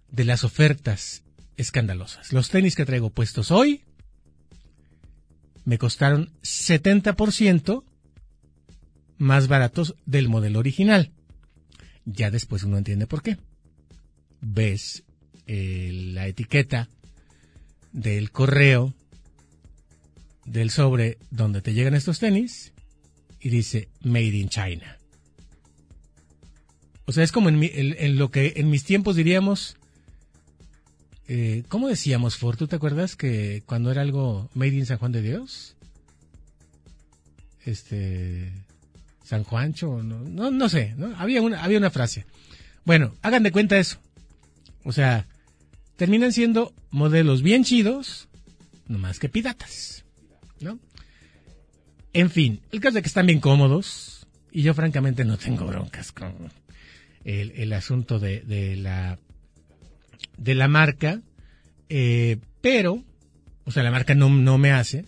de 0.10 0.24
las 0.24 0.44
ofertas 0.44 1.24
escandalosas. 1.58 2.32
Los 2.32 2.50
tenis 2.50 2.76
que 2.76 2.86
traigo 2.86 3.10
puestos 3.10 3.52
hoy 3.52 3.84
me 5.66 5.78
costaron 5.78 6.32
70% 6.44 7.84
más 9.18 9.48
baratos 9.50 9.96
del 10.06 10.30
modelo 10.30 10.60
original. 10.60 11.12
Ya 12.06 12.32
después 12.32 12.64
uno 12.64 12.78
entiende 12.78 13.06
por 13.06 13.22
qué. 13.22 13.38
Ves 14.40 15.04
eh, 15.46 15.90
la 16.14 16.28
etiqueta 16.28 16.88
del 17.92 18.32
correo 18.32 18.94
del 20.46 20.70
sobre 20.70 21.18
donde 21.32 21.62
te 21.62 21.74
llegan 21.74 21.96
estos 21.96 22.20
tenis 22.20 22.72
y 23.42 23.50
dice 23.50 23.90
Made 24.02 24.38
in 24.38 24.48
China. 24.48 24.97
O 27.08 27.14
sea, 27.14 27.24
es 27.24 27.32
como 27.32 27.48
en, 27.48 28.18
lo 28.18 28.32
que 28.32 28.54
en 28.58 28.70
mis 28.70 28.84
tiempos 28.84 29.16
diríamos, 29.16 29.78
eh, 31.30 31.64
¿cómo 31.70 31.88
decíamos, 31.88 32.36
Ford? 32.36 32.58
¿Tú 32.58 32.68
te 32.68 32.76
acuerdas 32.76 33.16
que 33.16 33.64
cuando 33.66 33.92
era 33.92 34.02
algo 34.02 34.50
Made 34.54 34.76
in 34.76 34.86
San 34.86 34.98
Juan 34.98 35.14
de 35.14 35.22
Dios? 35.22 35.78
Este, 37.66 38.52
San 39.24 39.46
Juancho, 39.46 40.04
no, 40.04 40.20
no, 40.20 40.52
no 40.52 40.68
sé, 40.68 40.96
¿no? 40.98 41.16
Había 41.18 41.42
una, 41.42 41.64
había 41.64 41.78
una 41.78 41.92
frase. 41.92 42.26
Bueno, 42.84 43.14
hagan 43.22 43.44
de 43.44 43.54
cuenta 43.54 43.80
eso. 43.80 44.00
O 44.84 44.92
sea, 44.92 45.28
terminan 45.96 46.34
siendo 46.34 46.74
modelos 46.92 47.42
bien 47.42 47.64
chidos, 47.64 48.28
más 48.90 49.20
que 49.20 49.30
piratas, 49.30 50.04
¿no? 50.60 50.78
En 52.12 52.30
fin, 52.30 52.60
el 52.74 52.82
caso 52.82 52.98
es 52.98 53.04
que 53.04 53.08
están 53.08 53.28
bien 53.28 53.40
cómodos 53.40 54.28
y 54.52 54.62
yo 54.62 54.74
francamente 54.74 55.24
no 55.24 55.38
tengo 55.38 55.66
broncas 55.66 56.12
con 56.12 56.52
el, 57.28 57.74
asunto 57.74 58.20
de, 58.20 58.76
la 58.78 59.20
de 60.38 60.56
la 60.56 60.68
marca, 60.68 61.22
eh, 61.90 62.38
pero, 62.62 63.04
o 63.66 63.72
sea, 63.72 63.84
la 63.84 63.92
marca 63.92 64.16
no, 64.16 64.30
no 64.30 64.58
me 64.58 64.72
hace, 64.72 65.06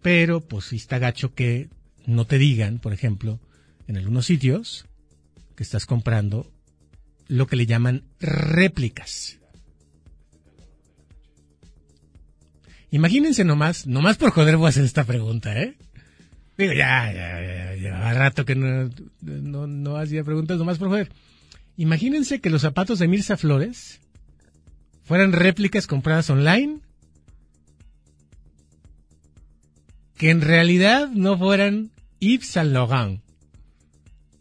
pero 0.00 0.40
pues 0.40 0.66
sí 0.66 0.76
está 0.76 0.98
gacho 0.98 1.34
que 1.34 1.68
no 2.06 2.24
te 2.24 2.38
digan, 2.38 2.78
por 2.78 2.92
ejemplo, 2.92 3.40
en 3.88 3.96
algunos 3.96 4.26
sitios 4.26 4.86
que 5.56 5.64
estás 5.64 5.86
comprando 5.86 6.52
lo 7.26 7.46
que 7.48 7.56
le 7.56 7.66
llaman 7.66 8.04
réplicas. 8.20 9.38
Imagínense 12.90 13.42
nomás, 13.44 13.88
nomás 13.88 14.18
por 14.18 14.30
joder 14.30 14.56
voy 14.56 14.66
a 14.66 14.68
hacer 14.68 14.84
esta 14.84 15.02
pregunta, 15.02 15.60
¿eh? 15.60 15.74
Digo, 16.56 16.72
ya, 16.74 17.12
ya, 17.12 17.42
ya, 17.42 17.63
rato 17.90 18.44
que 18.44 18.54
no, 18.54 18.90
no, 19.20 19.66
no 19.66 19.96
hacía 19.96 20.24
preguntas 20.24 20.58
nomás 20.58 20.78
por 20.78 20.88
joder. 20.88 21.10
Imagínense 21.76 22.40
que 22.40 22.50
los 22.50 22.62
zapatos 22.62 22.98
de 22.98 23.08
Mirza 23.08 23.36
Flores 23.36 24.00
fueran 25.04 25.32
réplicas 25.32 25.86
compradas 25.86 26.30
online, 26.30 26.80
que 30.16 30.30
en 30.30 30.40
realidad 30.40 31.08
no 31.10 31.36
fueran 31.36 31.90
Yves 32.20 32.48
Saint 32.48 32.72
Laurent, 32.72 33.20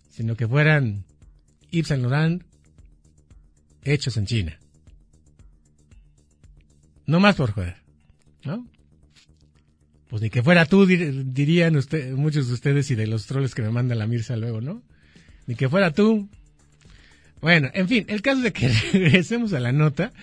sino 0.10 0.36
que 0.36 0.48
fueran 0.48 1.06
Yves 1.72 1.88
Saint 1.88 2.04
Laurent 2.04 2.44
hechos 3.84 4.18
en 4.18 4.26
China. 4.26 4.60
No 7.06 7.20
más 7.20 7.36
por 7.36 7.52
joder, 7.52 7.76
¿no? 8.46 8.66
Pues 10.14 10.22
ni 10.22 10.30
que 10.30 10.44
fuera 10.44 10.68
tú, 10.68 10.86
dirían 10.86 11.76
usted, 11.76 12.14
muchos 12.14 12.48
de 12.48 12.54
ustedes 12.54 12.92
y 12.92 12.94
de 12.94 13.08
los 13.08 13.26
troles 13.26 13.56
que 13.56 13.64
me 13.64 13.72
manda 13.72 13.96
la 13.96 14.06
Mirza 14.06 14.38
luego, 14.38 14.62
¿no? 14.62 14.84
Ni 15.48 15.56
que 15.56 15.68
fuera 15.70 15.92
tú. 15.92 16.30
Bueno, 17.42 17.72
en 17.74 17.88
fin, 17.88 18.06
el 18.08 18.22
caso 18.22 18.42
de 18.42 18.54
que 18.54 18.68
regresemos 18.94 19.54
a 19.54 19.60
la 19.60 19.72
nota. 19.72 20.14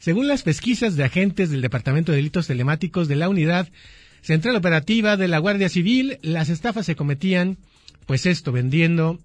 Según 0.00 0.26
las 0.26 0.42
pesquisas 0.42 0.96
de 0.96 1.04
agentes 1.04 1.48
del 1.50 1.60
Departamento 1.60 2.10
de 2.10 2.16
Delitos 2.16 2.48
Telemáticos 2.48 3.06
de 3.06 3.14
la 3.14 3.28
Unidad 3.28 3.68
Central 4.20 4.56
Operativa 4.56 5.16
de 5.16 5.28
la 5.28 5.38
Guardia 5.38 5.68
Civil, 5.68 6.18
las 6.22 6.48
estafas 6.48 6.86
se 6.86 6.96
cometían, 6.96 7.56
pues 8.06 8.26
esto, 8.26 8.50
vendiendo 8.50 9.20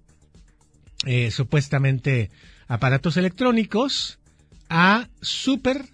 eh, 1.04 1.32
supuestamente 1.32 2.30
aparatos 2.68 3.16
electrónicos 3.16 4.20
a 4.68 5.08
super 5.20 5.84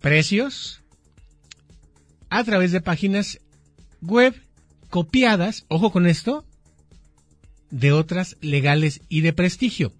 precios 0.00 0.81
a 2.32 2.44
través 2.44 2.72
de 2.72 2.80
páginas 2.80 3.40
web 4.00 4.34
copiadas, 4.88 5.66
ojo 5.68 5.92
con 5.92 6.06
esto, 6.06 6.46
de 7.70 7.92
otras 7.92 8.38
legales 8.40 9.02
y 9.10 9.20
de 9.20 9.34
prestigio. 9.34 9.92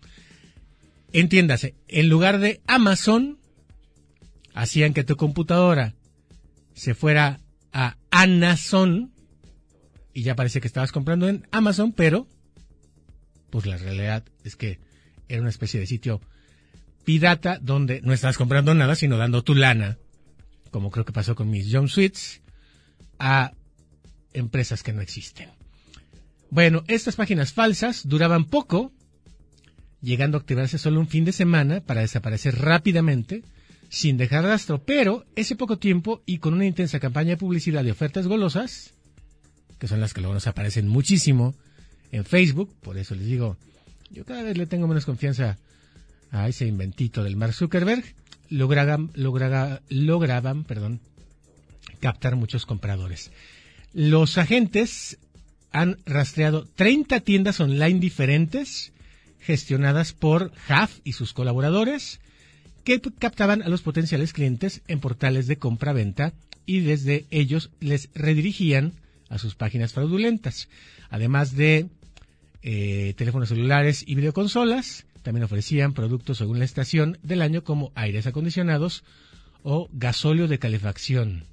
Entiéndase, 1.13 1.75
en 1.89 2.09
lugar 2.09 2.39
de 2.39 2.63
Amazon, 2.67 3.39
hacían 4.55 4.95
que 4.95 5.05
tu 5.05 5.17
computadora 5.17 5.95
se 6.73 6.95
fuera 6.95 7.39
a 7.71 7.99
Amazon 8.11 9.13
y 10.15 10.23
ya 10.23 10.35
parece 10.35 10.63
que 10.63 10.69
estabas 10.69 10.91
comprando 10.91 11.29
en 11.29 11.47
Amazon, 11.51 11.93
pero 11.93 12.27
pues 13.51 13.67
la 13.67 13.77
realidad 13.77 14.25
es 14.43 14.57
que 14.57 14.79
era 15.29 15.43
una 15.43 15.51
especie 15.51 15.81
de 15.81 15.87
sitio 15.87 16.23
pirata 17.05 17.59
donde 17.61 18.01
no 18.01 18.15
estabas 18.15 18.39
comprando 18.39 18.73
nada, 18.75 18.95
sino 18.95 19.19
dando 19.19 19.43
tu 19.43 19.55
lana 19.55 19.99
como 20.73 20.91
creo 20.91 21.05
que 21.05 21.13
pasó 21.13 21.37
con 21.37 21.49
mis 21.49 21.73
jumpsuits, 21.73 22.41
a 23.21 23.53
empresas 24.33 24.83
que 24.83 24.93
no 24.93 25.03
existen. 25.03 25.51
Bueno, 26.51 26.83
estas 26.89 27.15
páginas 27.15 27.53
falsas 27.53 28.09
duraban 28.09 28.47
poco, 28.47 28.91
llegando 30.01 30.37
a 30.37 30.41
activarse 30.41 30.79
solo 30.79 30.99
un 30.99 31.07
fin 31.07 31.25
de 31.25 31.33
semana 31.33 31.81
para 31.81 32.01
desaparecer 32.01 32.59
rápidamente, 32.59 33.45
sin 33.89 34.17
dejar 34.17 34.45
rastro, 34.45 34.83
pero 34.83 35.25
ese 35.37 35.55
poco 35.55 35.79
tiempo 35.79 36.23
y 36.27 36.39
con 36.39 36.55
una 36.55 36.67
intensa 36.67 36.99
campaña 36.99 37.31
de 37.31 37.37
publicidad 37.37 37.85
de 37.85 37.93
ofertas 37.93 38.27
golosas, 38.27 38.95
que 39.79 39.87
son 39.87 40.01
las 40.01 40.15
que 40.15 40.21
luego 40.21 40.35
nos 40.35 40.47
aparecen 40.47 40.89
muchísimo 40.89 41.55
en 42.11 42.25
Facebook, 42.25 42.75
por 42.81 42.97
eso 42.97 43.15
les 43.15 43.27
digo, 43.27 43.57
yo 44.11 44.25
cada 44.25 44.43
vez 44.43 44.57
le 44.57 44.67
tengo 44.67 44.89
menos 44.89 45.05
confianza 45.05 45.59
a 46.31 46.49
ese 46.49 46.67
inventito 46.67 47.23
del 47.23 47.37
Mark 47.37 47.53
Zuckerberg, 47.53 48.05
lograban, 48.49 49.11
lograban 49.15 50.65
perdón, 50.65 51.01
captar 52.01 52.37
muchos 52.37 52.67
compradores. 52.67 53.31
Los 53.93 54.39
agentes 54.39 55.19
han 55.71 55.99
rastreado 56.07 56.67
30 56.77 57.21
tiendas 57.21 57.61
online 57.61 58.01
diferentes 58.01 58.93
gestionadas 59.41 60.13
por 60.13 60.53
Huff 60.69 61.01
y 61.05 61.13
sus 61.13 61.33
colaboradores 61.33 62.21
que 62.85 63.01
captaban 63.01 63.63
a 63.63 63.69
los 63.69 63.83
potenciales 63.83 64.33
clientes 64.33 64.83
en 64.89 65.01
portales 65.01 65.47
de 65.47 65.57
compra-venta 65.57 66.33
y 66.67 66.81
desde 66.81 67.27
ellos 67.31 67.71
les 67.81 68.09
redirigían 68.15 68.93
a 69.29 69.39
sus 69.39 69.55
páginas 69.55 69.93
fraudulentas, 69.93 70.69
además 71.11 71.57
de 71.57 71.89
eh, 72.63 73.15
teléfonos 73.17 73.49
celulares 73.49 74.05
y 74.07 74.15
videoconsolas, 74.15 75.07
también 75.23 75.45
ofrecían 75.45 75.93
productos 75.93 76.39
según 76.39 76.59
la 76.59 76.65
estación 76.65 77.19
del 77.23 77.43
año 77.43 77.65
como 77.65 77.93
aires 77.95 78.27
acondicionados 78.27 79.05
o 79.63 79.89
gasóleo 79.93 80.49
de 80.49 80.59
calefacción. 80.59 81.45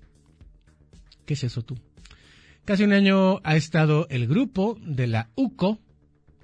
¿Qué 1.25 1.35
es 1.35 1.43
eso 1.43 1.61
tú? 1.61 1.77
Casi 2.65 2.83
un 2.83 2.93
año 2.93 3.39
ha 3.43 3.55
estado 3.55 4.07
el 4.09 4.27
grupo 4.27 4.77
de 4.81 5.07
la 5.07 5.29
UCO, 5.35 5.79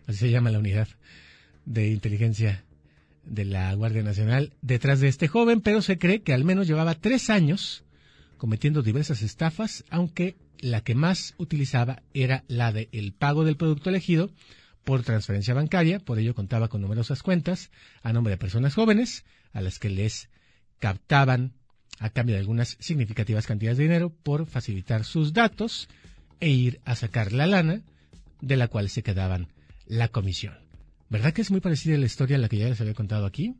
así 0.07 0.19
se 0.19 0.31
llama 0.31 0.51
la 0.51 0.59
unidad 0.59 0.87
de 1.65 1.89
inteligencia 1.89 2.63
de 3.25 3.45
la 3.45 3.73
Guardia 3.73 4.03
Nacional, 4.03 4.53
detrás 4.61 4.99
de 4.99 5.07
este 5.07 5.27
joven, 5.27 5.61
pero 5.61 5.81
se 5.81 5.97
cree 5.97 6.21
que 6.21 6.33
al 6.33 6.43
menos 6.43 6.67
llevaba 6.67 6.95
tres 6.95 7.29
años 7.29 7.83
cometiendo 8.37 8.81
diversas 8.81 9.21
estafas, 9.21 9.83
aunque 9.89 10.35
la 10.59 10.81
que 10.81 10.95
más 10.95 11.33
utilizaba 11.37 12.01
era 12.13 12.43
la 12.47 12.71
de 12.71 12.89
el 12.91 13.13
pago 13.13 13.43
del 13.43 13.57
producto 13.57 13.89
elegido 13.89 14.29
por 14.85 15.03
transferencia 15.03 15.53
bancaria, 15.53 15.99
por 15.99 16.19
ello 16.19 16.33
contaba 16.33 16.69
con 16.69 16.81
numerosas 16.81 17.23
cuentas 17.23 17.71
a 18.03 18.13
nombre 18.13 18.31
de 18.31 18.37
personas 18.37 18.75
jóvenes 18.75 19.25
a 19.51 19.61
las 19.61 19.79
que 19.79 19.89
les 19.89 20.29
captaban 20.79 21.53
a 21.99 22.09
cambio 22.09 22.35
de 22.35 22.41
algunas 22.41 22.77
significativas 22.79 23.47
cantidades 23.47 23.77
de 23.77 23.85
dinero 23.85 24.09
por 24.09 24.45
facilitar 24.45 25.03
sus 25.03 25.33
datos 25.33 25.89
e 26.39 26.49
ir 26.49 26.81
a 26.85 26.95
sacar 26.95 27.33
la 27.33 27.47
lana 27.47 27.81
de 28.41 28.57
la 28.57 28.67
cual 28.67 28.89
se 28.89 29.03
quedaban 29.03 29.47
la 29.85 30.09
comisión. 30.09 30.53
¿Verdad 31.09 31.33
que 31.33 31.41
es 31.41 31.51
muy 31.51 31.61
parecida 31.61 31.95
a 31.95 31.99
la 31.99 32.05
historia 32.05 32.37
a 32.37 32.39
la 32.39 32.49
que 32.49 32.57
ya 32.57 32.69
les 32.69 32.81
había 32.81 32.93
contado 32.93 33.25
aquí? 33.25 33.55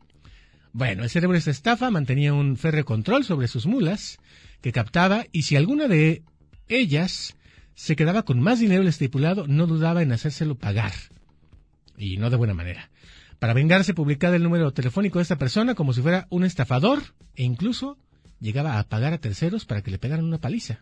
Bueno, 0.73 1.03
el 1.03 1.09
cerebro 1.09 1.33
de 1.33 1.39
esta 1.39 1.51
estafa 1.51 1.89
mantenía 1.89 2.33
un 2.33 2.57
férreo 2.57 2.85
control 2.85 3.23
sobre 3.23 3.47
sus 3.47 3.65
mulas 3.65 4.17
que 4.61 4.73
captaba 4.73 5.25
y 5.31 5.43
si 5.43 5.55
alguna 5.55 5.87
de 5.87 6.23
ellas 6.67 7.35
se 7.75 7.95
quedaba 7.95 8.23
con 8.23 8.39
más 8.41 8.59
dinero 8.59 8.81
del 8.81 8.89
estipulado, 8.89 9.47
no 9.47 9.67
dudaba 9.67 10.01
en 10.01 10.11
hacérselo 10.11 10.55
pagar. 10.55 10.93
Y 11.97 12.17
no 12.17 12.29
de 12.29 12.37
buena 12.37 12.53
manera. 12.53 12.89
Para 13.39 13.53
vengarse 13.53 13.93
publicaba 13.93 14.35
el 14.35 14.43
número 14.43 14.71
telefónico 14.73 15.19
de 15.19 15.23
esta 15.23 15.37
persona 15.37 15.75
como 15.75 15.93
si 15.93 16.01
fuera 16.01 16.27
un 16.29 16.45
estafador 16.45 17.01
e 17.35 17.43
incluso 17.43 17.97
llegaba 18.39 18.79
a 18.79 18.87
pagar 18.87 19.13
a 19.13 19.19
terceros 19.19 19.65
para 19.65 19.81
que 19.81 19.91
le 19.91 19.99
pegaran 19.99 20.25
una 20.25 20.39
paliza. 20.39 20.81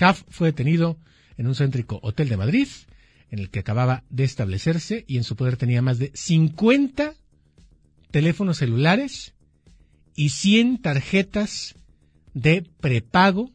Huff 0.00 0.22
fue 0.28 0.48
detenido 0.48 0.98
en 1.36 1.46
un 1.46 1.54
céntrico 1.54 2.00
hotel 2.02 2.28
de 2.28 2.36
Madrid, 2.36 2.68
en 3.30 3.38
el 3.38 3.50
que 3.50 3.60
acababa 3.60 4.04
de 4.10 4.24
establecerse 4.24 5.04
y 5.06 5.16
en 5.16 5.24
su 5.24 5.36
poder 5.36 5.56
tenía 5.56 5.82
más 5.82 5.98
de 5.98 6.10
50 6.14 7.14
teléfonos 8.10 8.58
celulares 8.58 9.34
y 10.14 10.30
100 10.30 10.82
tarjetas 10.82 11.76
de 12.34 12.68
prepago 12.80 13.52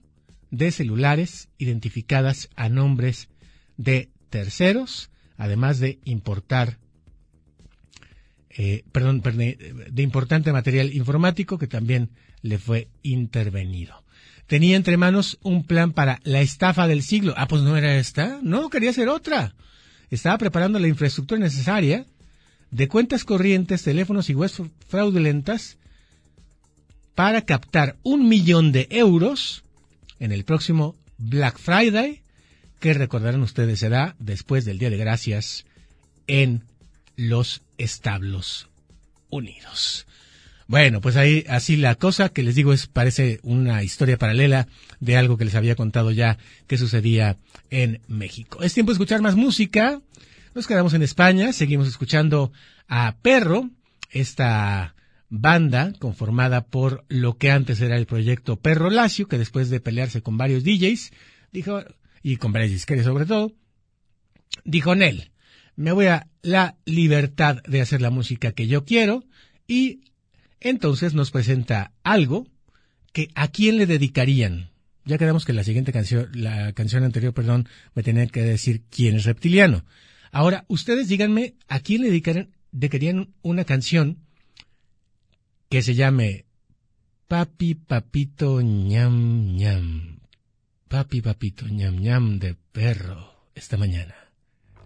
de 0.52 0.72
celulares 0.72 1.50
identificadas 1.58 2.50
a 2.56 2.70
nombres 2.70 3.30
de 3.78 4.10
terceros, 4.30 5.10
además 5.38 5.80
de 5.80 6.00
importar, 6.06 6.78
eh, 8.50 8.84
perdón, 8.92 9.22
de 9.22 10.02
importante 10.02 10.52
material 10.54 10.94
informático 10.94 11.58
que 11.58 11.68
también 11.68 12.10
le 12.42 12.60
fue 12.60 12.90
intervenido. 13.04 14.04
Tenía 14.48 14.76
entre 14.76 14.98
manos 14.98 15.40
un 15.42 15.64
plan 15.64 15.92
para 15.92 16.20
la 16.24 16.42
estafa 16.42 16.88
del 16.88 17.02
siglo. 17.02 17.34
Ah, 17.38 17.48
pues 17.48 17.64
no 17.64 17.76
era 17.76 17.98
esta. 17.98 18.40
No, 18.44 18.70
quería 18.70 18.94
ser 18.94 19.10
otra. 19.10 19.56
Estaba 20.12 20.38
preparando 20.38 20.78
la 20.78 20.88
infraestructura 20.88 21.40
necesaria 21.40 22.06
de 22.70 22.88
cuentas 22.88 23.24
corrientes, 23.24 23.84
teléfonos 23.84 24.30
y 24.30 24.36
webs 24.36 24.62
fraudulentas 24.88 25.78
para 27.16 27.42
captar 27.44 27.96
un 28.04 28.28
millón 28.28 28.72
de 28.72 28.88
euros 28.92 29.64
en 30.20 30.32
el 30.32 30.44
próximo 30.44 30.96
Black 31.18 31.58
Friday, 31.58 32.22
que 32.86 32.94
recordarán 32.94 33.42
ustedes 33.42 33.80
será 33.80 34.16
después 34.20 34.64
del 34.64 34.78
Día 34.78 34.92
de 34.92 34.98
Gracias 34.98 35.66
en 36.28 36.66
los 37.16 37.64
Establos 37.80 38.70
Unidos. 39.32 40.06
Bueno, 40.68 41.02
pues 41.02 41.16
ahí 41.16 41.46
así 41.50 41.78
la 41.78 41.96
cosa 41.96 42.30
que 42.30 42.44
les 42.44 42.54
digo 42.54 42.74
es 42.74 42.86
parece 42.86 43.40
una 43.42 43.82
historia 43.82 44.20
paralela 44.20 44.68
de 45.00 45.18
algo 45.18 45.36
que 45.36 45.46
les 45.46 45.56
había 45.56 45.74
contado 45.74 46.12
ya 46.12 46.38
que 46.68 46.78
sucedía 46.78 47.38
en 47.72 48.02
México. 48.08 48.62
Es 48.62 48.76
tiempo 48.76 48.92
de 48.92 48.98
escuchar 48.98 49.24
más 49.24 49.36
música. 49.36 50.00
Nos 50.54 50.68
quedamos 50.68 50.94
en 50.94 51.02
España, 51.02 51.54
seguimos 51.54 51.88
escuchando 51.88 52.52
a 52.88 53.16
Perro, 53.24 53.72
esta 54.12 54.94
banda 55.30 55.92
conformada 55.98 56.68
por 56.68 57.04
lo 57.08 57.40
que 57.40 57.50
antes 57.50 57.82
era 57.82 57.98
el 57.98 58.06
proyecto 58.06 58.58
Perro 58.58 58.92
Lacio, 58.92 59.28
que 59.28 59.40
después 59.40 59.72
de 59.72 59.80
pelearse 59.80 60.22
con 60.22 60.38
varios 60.38 60.64
DJs, 60.64 61.14
dijo, 61.52 61.82
y 62.26 62.38
con 62.38 62.54
disqueras 62.54 63.06
sobre 63.06 63.28
todo, 63.28 63.54
dijo 64.64 64.96
Nel, 64.96 65.30
me 65.76 65.92
voy 65.92 66.08
a 66.08 66.28
la 66.42 66.76
libertad 66.84 67.62
de 67.68 67.82
hacer 67.82 68.02
la 68.02 68.10
música 68.10 68.52
que 68.52 68.66
yo 68.66 68.84
quiero 68.84 69.24
y 69.68 70.02
entonces 70.60 71.14
nos 71.14 71.30
presenta 71.30 71.92
algo 72.02 72.48
que 73.14 73.30
a 73.36 73.50
quién 73.50 73.78
le 73.78 73.86
dedicarían. 73.86 74.72
Ya 75.04 75.20
quedamos 75.20 75.46
que 75.46 75.54
la 75.54 75.64
siguiente 75.64 75.94
canción, 75.94 76.32
la 76.34 76.74
canción 76.74 77.04
anterior, 77.04 77.32
perdón, 77.32 77.70
me 77.94 78.02
tenía 78.02 78.26
que 78.26 78.42
decir 78.42 78.82
quién 78.90 79.18
es 79.18 79.26
reptiliano. 79.26 79.86
Ahora, 80.32 80.66
ustedes 80.68 81.08
díganme 81.08 81.54
a 81.68 81.80
quién 81.80 82.02
le 82.02 82.08
dedicarían, 82.08 82.50
dedicarían 82.72 83.36
una 83.44 83.66
canción 83.66 84.18
que 85.70 85.84
se 85.84 85.94
llame 85.94 86.46
Papi 87.28 87.76
Papito 87.76 88.64
ñam 88.64 89.58
ñam. 89.58 90.25
Papi 90.88 91.18
Papito 91.22 91.66
ñam 91.66 91.96
ñam 91.98 92.38
de 92.38 92.54
perro 92.72 93.50
esta 93.56 93.76
mañana, 93.76 94.16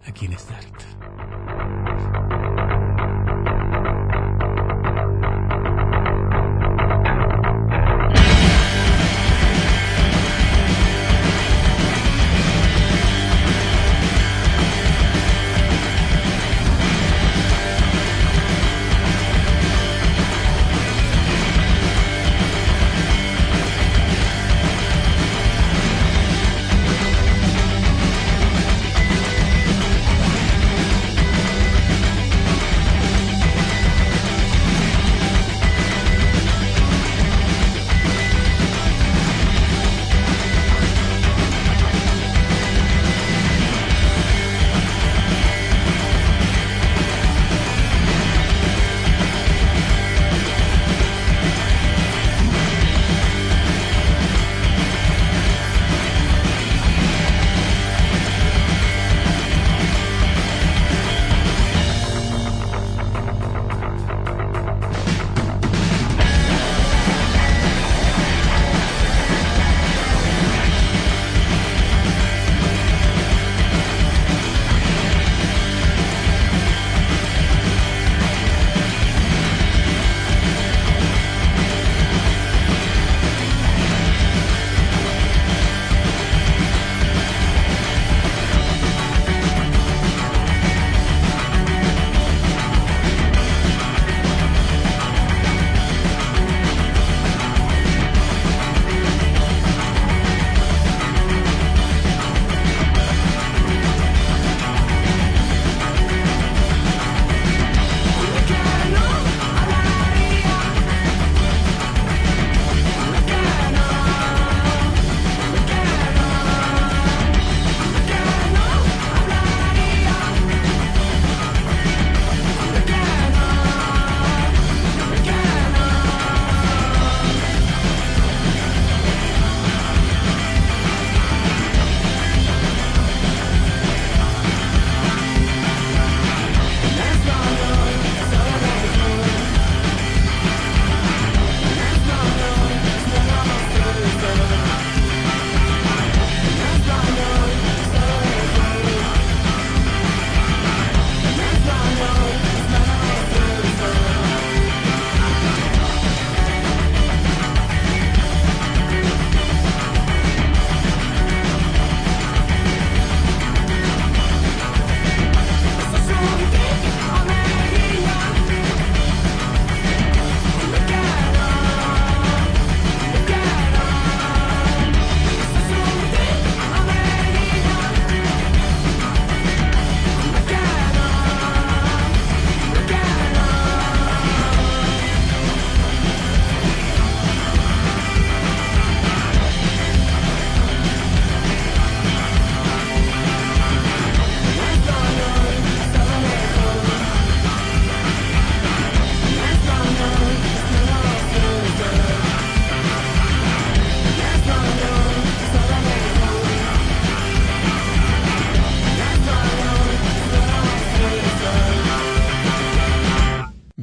aquí 0.08 0.24
en 0.26 0.38
Start. 0.38 2.29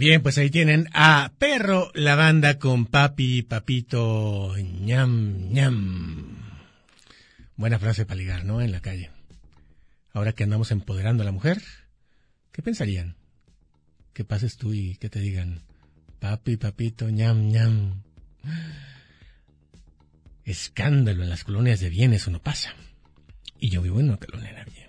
Bien, 0.07 0.23
pues 0.23 0.37
ahí 0.37 0.49
tienen 0.49 0.87
a 0.93 1.33
Perro, 1.37 1.91
la 1.93 2.15
banda 2.15 2.57
con 2.59 2.85
Papi, 2.85 3.41
Papito, 3.41 4.55
ñam, 4.57 5.49
ñam. 5.51 6.37
Buena 7.57 7.77
frase 7.77 8.05
para 8.05 8.17
ligar, 8.17 8.45
¿no? 8.45 8.61
En 8.61 8.71
la 8.71 8.79
calle. 8.79 9.11
Ahora 10.13 10.31
que 10.31 10.45
andamos 10.45 10.71
empoderando 10.71 11.23
a 11.23 11.25
la 11.25 11.33
mujer, 11.33 11.61
¿qué 12.53 12.61
pensarían? 12.61 13.17
Que 14.13 14.23
pases 14.23 14.55
tú 14.55 14.73
y 14.73 14.95
que 14.95 15.09
te 15.09 15.19
digan, 15.19 15.63
Papi, 16.19 16.55
Papito, 16.55 17.09
ñam, 17.09 17.49
ñam. 17.49 18.03
Escándalo 20.45 21.23
en 21.23 21.29
las 21.29 21.43
colonias 21.43 21.81
de 21.81 21.89
bien, 21.89 22.13
eso 22.13 22.31
no 22.31 22.41
pasa. 22.41 22.73
Y 23.59 23.71
yo 23.71 23.81
vivo 23.81 23.99
en 23.99 24.07
una 24.07 24.17
colonia 24.19 24.53
bien. 24.73 24.87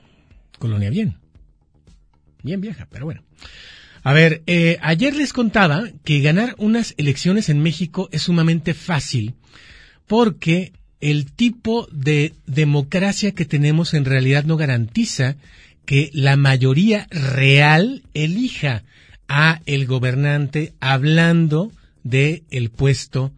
Colonia 0.61 0.91
bien. 0.91 1.19
Bien 2.45 2.61
vieja, 2.61 2.87
pero 2.89 3.07
bueno. 3.07 3.25
A 4.03 4.13
ver, 4.13 4.43
eh, 4.47 4.79
ayer 4.81 5.15
les 5.15 5.33
contaba 5.33 5.85
que 6.05 6.21
ganar 6.21 6.55
unas 6.59 6.95
elecciones 6.97 7.49
en 7.49 7.61
México 7.61 8.09
es 8.13 8.23
sumamente 8.23 8.75
fácil 8.75 9.35
porque 10.07 10.73
el 11.01 11.31
tipo 11.33 11.89
de 11.93 12.35
democracia 12.47 13.33
que 13.33 13.45
tenemos 13.45 13.95
en 13.95 14.05
realidad 14.05 14.45
no 14.45 14.57
garantiza 14.57 15.37
que 15.85 16.11
la 16.13 16.37
mayoría 16.37 17.07
real 17.11 18.03
elija 18.15 18.85
a 19.29 19.61
el 19.67 19.87
gobernante 19.87 20.73
hablando 20.81 21.71
de 22.03 22.43
el 22.51 22.71
puesto 22.71 23.33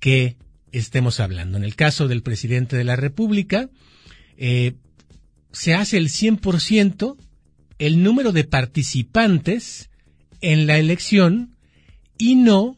que 0.00 0.36
estemos 0.72 1.20
hablando. 1.20 1.56
En 1.56 1.64
el 1.64 1.76
caso 1.76 2.08
del 2.08 2.22
presidente 2.22 2.76
de 2.76 2.84
la 2.84 2.96
República, 2.96 3.68
eh, 4.36 4.74
se 5.52 5.74
hace 5.74 5.96
el 5.96 6.08
100% 6.08 7.16
el 7.78 8.02
número 8.02 8.32
de 8.32 8.44
participantes 8.44 9.87
en 10.40 10.66
la 10.66 10.78
elección 10.78 11.56
y 12.16 12.34
no 12.34 12.76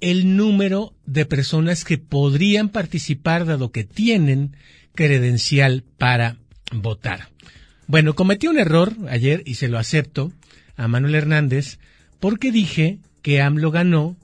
el 0.00 0.36
número 0.36 0.94
de 1.06 1.26
personas 1.26 1.84
que 1.84 1.98
podrían 1.98 2.68
participar 2.68 3.46
dado 3.46 3.72
que 3.72 3.84
tienen 3.84 4.56
credencial 4.94 5.84
para 5.98 6.36
votar. 6.72 7.28
Bueno, 7.86 8.14
cometí 8.14 8.46
un 8.46 8.58
error 8.58 8.94
ayer 9.08 9.42
y 9.46 9.54
se 9.54 9.68
lo 9.68 9.78
acepto 9.78 10.32
a 10.76 10.88
Manuel 10.88 11.14
Hernández 11.14 11.78
porque 12.20 12.50
dije 12.50 12.98
que 13.22 13.40
AMLO 13.40 13.70
ganó 13.70 14.16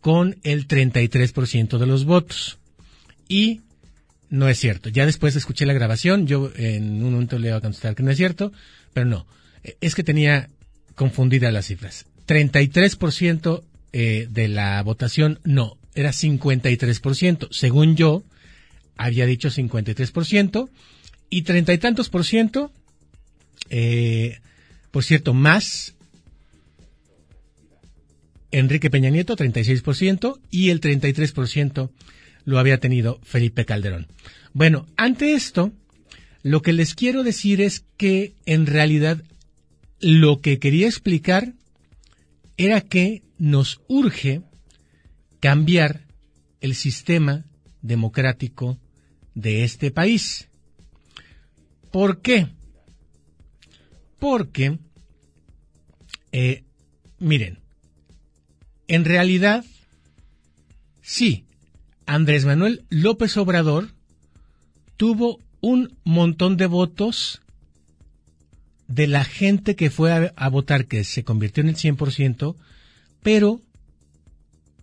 con 0.00 0.36
el 0.42 0.68
33% 0.68 1.78
de 1.78 1.86
los 1.86 2.04
votos. 2.04 2.58
Y 3.28 3.62
no 4.30 4.48
es 4.48 4.58
cierto. 4.58 4.88
Ya 4.88 5.06
después 5.06 5.36
escuché 5.36 5.66
la 5.66 5.72
grabación, 5.72 6.26
yo 6.26 6.50
en 6.56 7.02
un 7.02 7.12
momento 7.12 7.38
le 7.38 7.48
voy 7.48 7.58
a 7.58 7.60
contestar 7.60 7.94
que 7.94 8.02
no 8.02 8.10
es 8.10 8.16
cierto, 8.16 8.52
pero 8.92 9.06
no. 9.06 9.26
Es 9.80 9.94
que 9.94 10.04
tenía 10.04 10.48
confundidas 10.98 11.52
las 11.52 11.66
cifras. 11.66 12.06
33% 12.26 13.62
eh, 13.92 14.26
de 14.28 14.48
la 14.48 14.82
votación, 14.82 15.38
no, 15.44 15.78
era 15.94 16.10
53%. 16.10 17.48
Según 17.50 17.96
yo, 17.96 18.24
había 18.96 19.24
dicho 19.24 19.48
53%. 19.48 20.68
Y 21.30 21.42
treinta 21.42 21.72
y 21.72 21.78
tantos 21.78 22.08
por 22.08 22.24
ciento, 22.24 22.72
eh, 23.70 24.40
por 24.90 25.04
cierto, 25.04 25.34
más 25.34 25.94
Enrique 28.50 28.90
Peña 28.90 29.10
Nieto, 29.10 29.36
36%, 29.36 30.40
y 30.50 30.70
el 30.70 30.80
33% 30.80 31.90
lo 32.44 32.58
había 32.58 32.78
tenido 32.78 33.20
Felipe 33.22 33.66
Calderón. 33.66 34.08
Bueno, 34.52 34.86
ante 34.96 35.34
esto, 35.34 35.70
lo 36.42 36.62
que 36.62 36.72
les 36.72 36.94
quiero 36.94 37.22
decir 37.22 37.60
es 37.60 37.84
que 37.98 38.32
en 38.46 38.66
realidad 38.66 39.22
lo 40.00 40.40
que 40.40 40.58
quería 40.58 40.86
explicar 40.86 41.54
era 42.56 42.80
que 42.80 43.22
nos 43.38 43.80
urge 43.88 44.42
cambiar 45.40 46.06
el 46.60 46.74
sistema 46.74 47.44
democrático 47.82 48.78
de 49.34 49.64
este 49.64 49.90
país. 49.90 50.48
¿Por 51.92 52.20
qué? 52.20 52.48
Porque, 54.18 54.78
eh, 56.32 56.64
miren, 57.18 57.60
en 58.88 59.04
realidad, 59.04 59.64
sí, 61.02 61.44
Andrés 62.06 62.44
Manuel 62.44 62.84
López 62.90 63.36
Obrador 63.36 63.94
tuvo 64.96 65.38
un 65.60 65.96
montón 66.04 66.56
de 66.56 66.66
votos 66.66 67.40
de 68.88 69.06
la 69.06 69.22
gente 69.24 69.76
que 69.76 69.90
fue 69.90 70.32
a, 70.34 70.48
votar, 70.48 70.86
que 70.86 71.04
se 71.04 71.22
convirtió 71.22 71.62
en 71.62 71.68
el 71.68 71.76
100%, 71.76 72.56
pero 73.22 73.60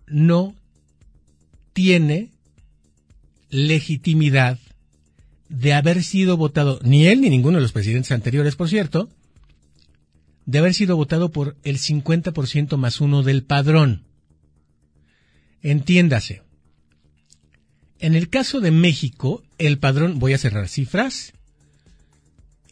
no 0.06 0.54
tiene 1.72 2.30
legitimidad 3.50 4.58
de 5.48 5.74
haber 5.74 6.02
sido 6.02 6.36
votado, 6.36 6.80
ni 6.82 7.06
él 7.06 7.20
ni 7.20 7.30
ninguno 7.30 7.58
de 7.58 7.62
los 7.62 7.72
presidentes 7.72 8.12
anteriores, 8.12 8.56
por 8.56 8.68
cierto, 8.68 9.10
de 10.44 10.58
haber 10.58 10.74
sido 10.74 10.96
votado 10.96 11.32
por 11.32 11.56
el 11.64 11.78
50% 11.78 12.76
más 12.76 13.00
uno 13.00 13.24
del 13.24 13.42
padrón. 13.42 14.04
Entiéndase. 15.62 16.42
En 17.98 18.14
el 18.14 18.28
caso 18.28 18.60
de 18.60 18.70
México, 18.70 19.42
el 19.58 19.78
padrón, 19.78 20.18
voy 20.20 20.32
a 20.34 20.38
cerrar 20.38 20.68
cifras, 20.68 21.32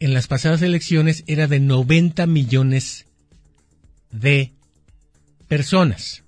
en 0.00 0.14
las 0.14 0.26
pasadas 0.26 0.62
elecciones 0.62 1.24
era 1.26 1.46
de 1.46 1.60
90 1.60 2.26
millones 2.26 3.06
de 4.10 4.52
personas. 5.48 6.22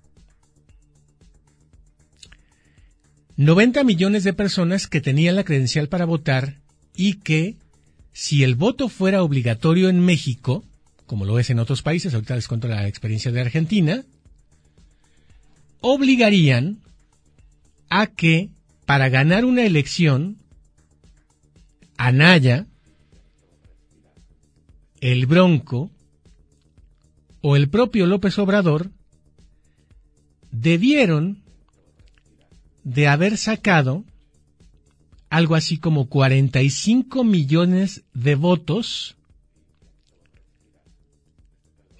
90 3.37 3.85
millones 3.85 4.25
de 4.25 4.33
personas 4.33 4.87
que 4.87 5.01
tenían 5.01 5.37
la 5.37 5.45
credencial 5.45 5.89
para 5.89 6.07
votar 6.07 6.57
y 6.95 7.15
que, 7.15 7.57
si 8.13 8.43
el 8.43 8.55
voto 8.55 8.89
fuera 8.89 9.23
obligatorio 9.23 9.91
en 9.91 10.01
México, 10.01 10.65
como 11.05 11.25
lo 11.27 11.39
es 11.39 11.51
en 11.51 11.59
otros 11.59 11.83
países, 11.83 12.15
ahorita 12.15 12.35
les 12.35 12.49
cuento 12.49 12.67
la 12.67 12.89
experiencia 12.89 13.31
de 13.31 13.43
Argentina, 13.43 14.05
obligarían 15.81 16.79
a 17.91 18.07
que 18.07 18.51
para 18.87 19.09
ganar 19.09 19.45
una 19.45 19.65
elección, 19.65 20.39
Anaya, 21.99 22.67
el 25.01 25.27
Bronco 25.27 25.91
o 27.41 27.57
el 27.57 27.69
propio 27.69 28.07
López 28.07 28.39
Obrador 28.39 28.91
debieron 30.51 31.43
de 32.83 33.09
haber 33.09 33.37
sacado 33.37 34.05
algo 35.29 35.55
así 35.55 35.79
como 35.79 36.09
45 36.09 37.25
millones 37.25 38.05
de 38.15 38.35
votos 38.37 39.17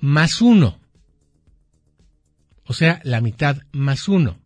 más 0.01 0.41
uno. 0.41 0.79
O 2.65 2.73
sea, 2.73 3.01
la 3.05 3.21
mitad 3.21 3.59
más 3.73 4.09
uno. 4.09 4.39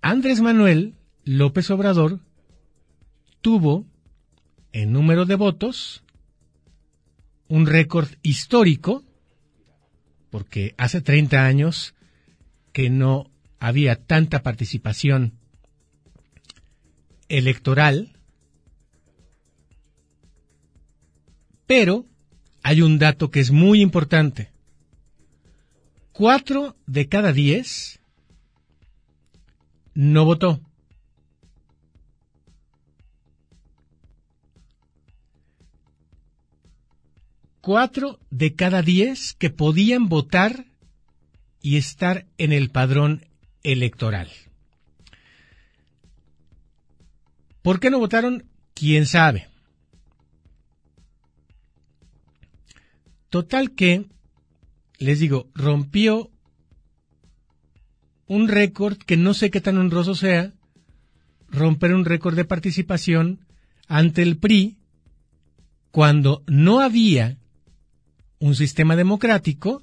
Andrés 0.00 0.40
Manuel 0.40 0.94
López 1.24 1.70
Obrador 1.70 2.20
tuvo, 3.40 3.86
en 4.72 4.92
número 4.92 5.26
de 5.26 5.34
votos, 5.34 6.02
un 7.50 7.66
récord 7.66 8.08
histórico, 8.22 9.04
porque 10.30 10.74
hace 10.78 11.00
30 11.00 11.44
años 11.44 11.96
que 12.72 12.90
no 12.90 13.28
había 13.58 13.96
tanta 13.96 14.44
participación 14.44 15.34
electoral, 17.28 18.12
pero 21.66 22.06
hay 22.62 22.82
un 22.82 23.00
dato 23.00 23.32
que 23.32 23.40
es 23.40 23.50
muy 23.50 23.80
importante. 23.80 24.52
Cuatro 26.12 26.76
de 26.86 27.08
cada 27.08 27.32
diez 27.32 27.98
no 29.94 30.24
votó. 30.24 30.60
Cuatro 37.60 38.18
de 38.30 38.54
cada 38.54 38.82
diez 38.82 39.34
que 39.34 39.50
podían 39.50 40.08
votar 40.08 40.66
y 41.60 41.76
estar 41.76 42.26
en 42.38 42.52
el 42.52 42.70
padrón 42.70 43.26
electoral. 43.62 44.30
¿Por 47.62 47.80
qué 47.80 47.90
no 47.90 47.98
votaron? 47.98 48.46
¿Quién 48.72 49.04
sabe? 49.04 49.48
Total 53.28 53.72
que, 53.74 54.06
les 54.98 55.20
digo, 55.20 55.50
rompió 55.54 56.30
un 58.26 58.48
récord 58.48 58.96
que 58.96 59.16
no 59.16 59.34
sé 59.34 59.50
qué 59.50 59.60
tan 59.60 59.76
honroso 59.76 60.14
sea, 60.14 60.52
romper 61.48 61.94
un 61.94 62.04
récord 62.04 62.36
de 62.36 62.44
participación 62.44 63.46
ante 63.86 64.22
el 64.22 64.38
PRI 64.38 64.78
cuando 65.90 66.42
no 66.46 66.80
había 66.80 67.39
un 68.40 68.56
sistema 68.56 68.96
democrático 68.96 69.82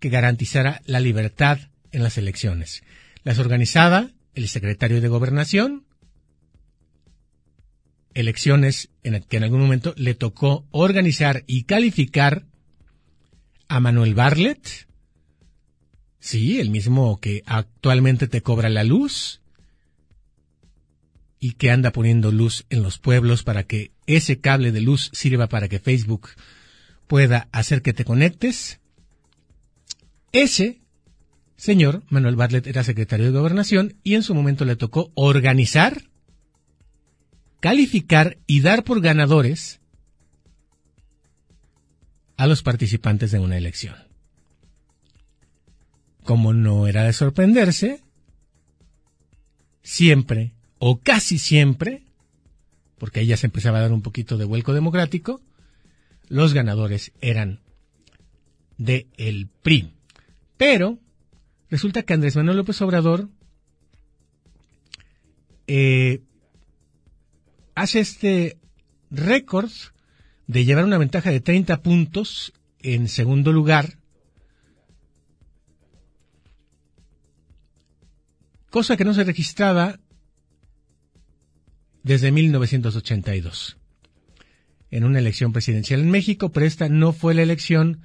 que 0.00 0.08
garantizara 0.08 0.82
la 0.86 1.00
libertad 1.00 1.58
en 1.92 2.02
las 2.02 2.18
elecciones. 2.18 2.82
Las 3.22 3.38
organizaba 3.38 4.10
el 4.34 4.48
secretario 4.48 5.00
de 5.00 5.08
Gobernación, 5.08 5.84
elecciones 8.14 8.88
en 9.02 9.22
que 9.22 9.36
en 9.36 9.44
algún 9.44 9.60
momento 9.60 9.94
le 9.96 10.14
tocó 10.14 10.66
organizar 10.70 11.44
y 11.46 11.64
calificar 11.64 12.46
a 13.68 13.80
Manuel 13.80 14.14
Bartlett, 14.14 14.88
sí, 16.18 16.58
el 16.58 16.70
mismo 16.70 17.20
que 17.20 17.42
actualmente 17.46 18.28
te 18.28 18.42
cobra 18.42 18.70
la 18.70 18.84
luz 18.84 19.42
y 21.38 21.52
que 21.52 21.70
anda 21.70 21.92
poniendo 21.92 22.32
luz 22.32 22.64
en 22.70 22.82
los 22.82 22.98
pueblos 22.98 23.42
para 23.42 23.64
que 23.64 23.92
ese 24.06 24.40
cable 24.40 24.72
de 24.72 24.80
luz 24.80 25.10
sirva 25.12 25.48
para 25.48 25.68
que 25.68 25.78
Facebook 25.78 26.30
pueda 27.06 27.48
hacer 27.52 27.82
que 27.82 27.92
te 27.92 28.04
conectes. 28.04 28.80
Ese 30.32 30.80
señor, 31.56 32.02
Manuel 32.08 32.36
Bartlett, 32.36 32.66
era 32.66 32.84
secretario 32.84 33.26
de 33.26 33.38
Gobernación 33.38 33.96
y 34.02 34.14
en 34.14 34.22
su 34.22 34.34
momento 34.34 34.64
le 34.64 34.76
tocó 34.76 35.10
organizar, 35.14 36.02
calificar 37.60 38.38
y 38.46 38.60
dar 38.60 38.84
por 38.84 39.00
ganadores 39.00 39.80
a 42.36 42.46
los 42.46 42.62
participantes 42.62 43.30
de 43.30 43.38
una 43.38 43.56
elección. 43.56 43.96
Como 46.22 46.52
no 46.52 46.86
era 46.86 47.04
de 47.04 47.12
sorprenderse, 47.12 48.02
siempre 49.82 50.52
o 50.78 51.00
casi 51.00 51.38
siempre, 51.38 52.02
porque 52.98 53.20
ahí 53.20 53.26
ya 53.26 53.36
se 53.36 53.46
empezaba 53.46 53.78
a 53.78 53.82
dar 53.82 53.92
un 53.92 54.02
poquito 54.02 54.36
de 54.36 54.44
vuelco 54.44 54.74
democrático, 54.74 55.40
los 56.28 56.54
ganadores 56.54 57.12
eran 57.20 57.60
de 58.78 59.08
el 59.16 59.48
PRI. 59.48 59.92
Pero 60.56 60.98
resulta 61.70 62.02
que 62.02 62.14
Andrés 62.14 62.36
Manuel 62.36 62.58
López 62.58 62.80
Obrador 62.82 63.28
eh, 65.66 66.22
hace 67.74 68.00
este 68.00 68.58
récord 69.10 69.70
de 70.46 70.64
llevar 70.64 70.84
una 70.84 70.98
ventaja 70.98 71.30
de 71.30 71.40
30 71.40 71.82
puntos 71.82 72.52
en 72.80 73.08
segundo 73.08 73.52
lugar, 73.52 73.98
cosa 78.70 78.96
que 78.96 79.04
no 79.04 79.14
se 79.14 79.24
registraba 79.24 79.98
desde 82.04 82.30
1982 82.30 83.76
en 84.90 85.04
una 85.04 85.18
elección 85.18 85.52
presidencial 85.52 86.00
en 86.00 86.10
México, 86.10 86.52
pero 86.52 86.66
esta 86.66 86.88
no 86.88 87.12
fue 87.12 87.34
la 87.34 87.42
elección 87.42 88.00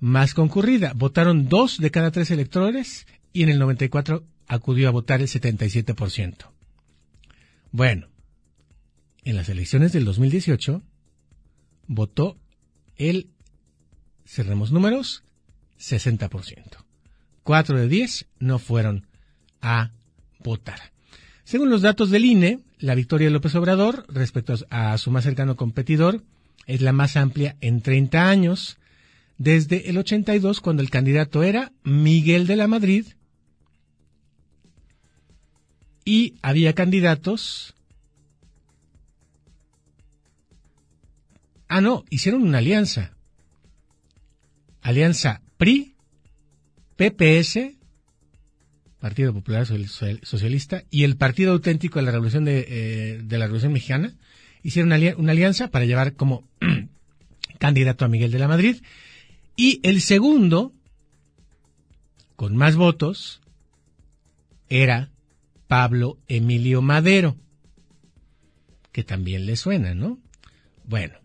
más 0.00 0.34
concurrida. 0.34 0.92
Votaron 0.94 1.48
dos 1.48 1.78
de 1.78 1.90
cada 1.90 2.10
tres 2.10 2.30
electores 2.30 3.06
y 3.32 3.42
en 3.42 3.48
el 3.48 3.58
94 3.58 4.24
acudió 4.46 4.88
a 4.88 4.92
votar 4.92 5.20
el 5.20 5.28
77%. 5.28 6.50
Bueno, 7.70 8.08
en 9.24 9.36
las 9.36 9.48
elecciones 9.48 9.92
del 9.92 10.04
2018 10.04 10.82
votó 11.86 12.38
el, 12.96 13.30
cerremos 14.26 14.70
números, 14.72 15.24
60%. 15.78 16.84
Cuatro 17.42 17.78
de 17.78 17.88
diez 17.88 18.26
no 18.38 18.58
fueron 18.58 19.06
a 19.60 19.90
votar. 20.38 20.92
Según 21.44 21.70
los 21.70 21.82
datos 21.82 22.10
del 22.10 22.24
INE, 22.24 22.60
la 22.84 22.94
victoria 22.94 23.28
de 23.28 23.32
López 23.32 23.54
Obrador 23.54 24.04
respecto 24.08 24.54
a 24.68 24.98
su 24.98 25.10
más 25.10 25.24
cercano 25.24 25.56
competidor 25.56 26.22
es 26.66 26.82
la 26.82 26.92
más 26.92 27.16
amplia 27.16 27.56
en 27.62 27.80
30 27.80 28.28
años, 28.28 28.76
desde 29.38 29.88
el 29.88 29.96
82 29.96 30.60
cuando 30.60 30.82
el 30.82 30.90
candidato 30.90 31.42
era 31.42 31.72
Miguel 31.82 32.46
de 32.46 32.56
la 32.56 32.66
Madrid 32.66 33.06
y 36.04 36.34
había 36.42 36.74
candidatos 36.74 37.74
Ah, 41.68 41.80
no, 41.80 42.04
hicieron 42.10 42.42
una 42.42 42.58
alianza. 42.58 43.16
Alianza 44.82 45.40
PRI, 45.56 45.96
PPS, 46.96 47.76
Partido 49.04 49.34
Popular 49.34 49.66
Socialista, 49.66 50.84
y 50.88 51.04
el 51.04 51.18
Partido 51.18 51.52
Auténtico 51.52 51.98
de 51.98 52.06
la 52.06 52.10
Revolución 52.10 52.46
de, 52.46 52.64
eh, 52.66 53.22
la 53.28 53.44
Revolución 53.44 53.74
Mexicana, 53.74 54.14
hicieron 54.62 54.90
una, 54.90 55.14
una 55.18 55.32
alianza 55.32 55.68
para 55.68 55.84
llevar 55.84 56.14
como 56.14 56.48
candidato 57.58 58.06
a 58.06 58.08
Miguel 58.08 58.30
de 58.30 58.38
la 58.38 58.48
Madrid. 58.48 58.76
Y 59.56 59.80
el 59.82 60.00
segundo, 60.00 60.72
con 62.34 62.56
más 62.56 62.76
votos, 62.76 63.42
era 64.70 65.10
Pablo 65.68 66.16
Emilio 66.26 66.80
Madero, 66.80 67.36
que 68.90 69.04
también 69.04 69.44
le 69.44 69.56
suena, 69.56 69.94
¿no? 69.94 70.18
Bueno, 70.82 71.18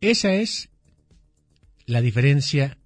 esa 0.00 0.32
es 0.32 0.70
la 1.84 2.00
diferencia 2.00 2.78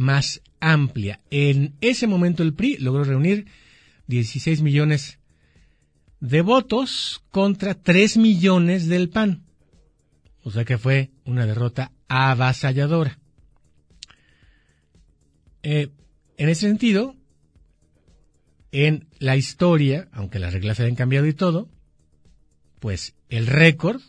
más 0.00 0.40
amplia. 0.60 1.20
En 1.30 1.74
ese 1.82 2.06
momento 2.06 2.42
el 2.42 2.54
PRI 2.54 2.78
logró 2.78 3.04
reunir 3.04 3.44
16 4.06 4.62
millones 4.62 5.18
de 6.20 6.40
votos 6.40 7.22
contra 7.30 7.74
3 7.74 8.16
millones 8.16 8.88
del 8.88 9.10
PAN. 9.10 9.44
O 10.42 10.50
sea 10.50 10.64
que 10.64 10.78
fue 10.78 11.10
una 11.26 11.44
derrota 11.44 11.92
avasalladora. 12.08 13.18
Eh, 15.62 15.90
en 16.38 16.48
ese 16.48 16.62
sentido, 16.62 17.14
en 18.72 19.06
la 19.18 19.36
historia, 19.36 20.08
aunque 20.12 20.38
las 20.38 20.54
reglas 20.54 20.78
se 20.78 20.84
hayan 20.84 20.96
cambiado 20.96 21.26
y 21.26 21.34
todo, 21.34 21.68
pues 22.78 23.16
el 23.28 23.46
récord 23.46 24.00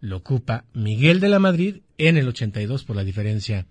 lo 0.00 0.16
ocupa 0.16 0.64
Miguel 0.72 1.20
de 1.20 1.28
la 1.28 1.40
Madrid 1.40 1.82
en 1.98 2.16
el 2.16 2.26
82 2.26 2.84
por 2.84 2.96
la 2.96 3.04
diferencia 3.04 3.66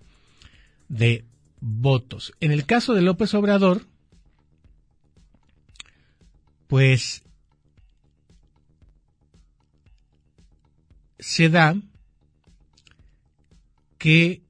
de 0.88 1.24
votos. 1.60 2.32
En 2.40 2.52
el 2.52 2.66
caso 2.66 2.94
de 2.94 3.02
López 3.02 3.34
Obrador, 3.34 3.86
pues 6.66 7.22
se 11.18 11.48
da 11.48 11.76
que 13.98 14.42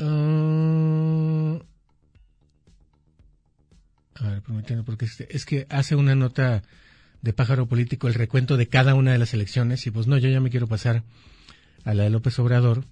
uh, 0.00 1.60
a 4.14 4.28
ver, 4.28 4.42
porque 4.84 5.06
es 5.28 5.46
que 5.46 5.66
hace 5.70 5.94
una 5.94 6.14
nota 6.14 6.62
de 7.22 7.32
pájaro 7.32 7.66
político 7.66 8.08
el 8.08 8.14
recuento 8.14 8.56
de 8.56 8.68
cada 8.68 8.94
una 8.94 9.12
de 9.12 9.18
las 9.18 9.32
elecciones 9.32 9.86
y 9.86 9.90
pues 9.90 10.06
no, 10.06 10.18
yo 10.18 10.28
ya 10.28 10.40
me 10.40 10.50
quiero 10.50 10.66
pasar 10.66 11.04
a 11.84 11.94
la 11.94 12.04
de 12.04 12.10
López 12.10 12.38
Obrador. 12.38 12.84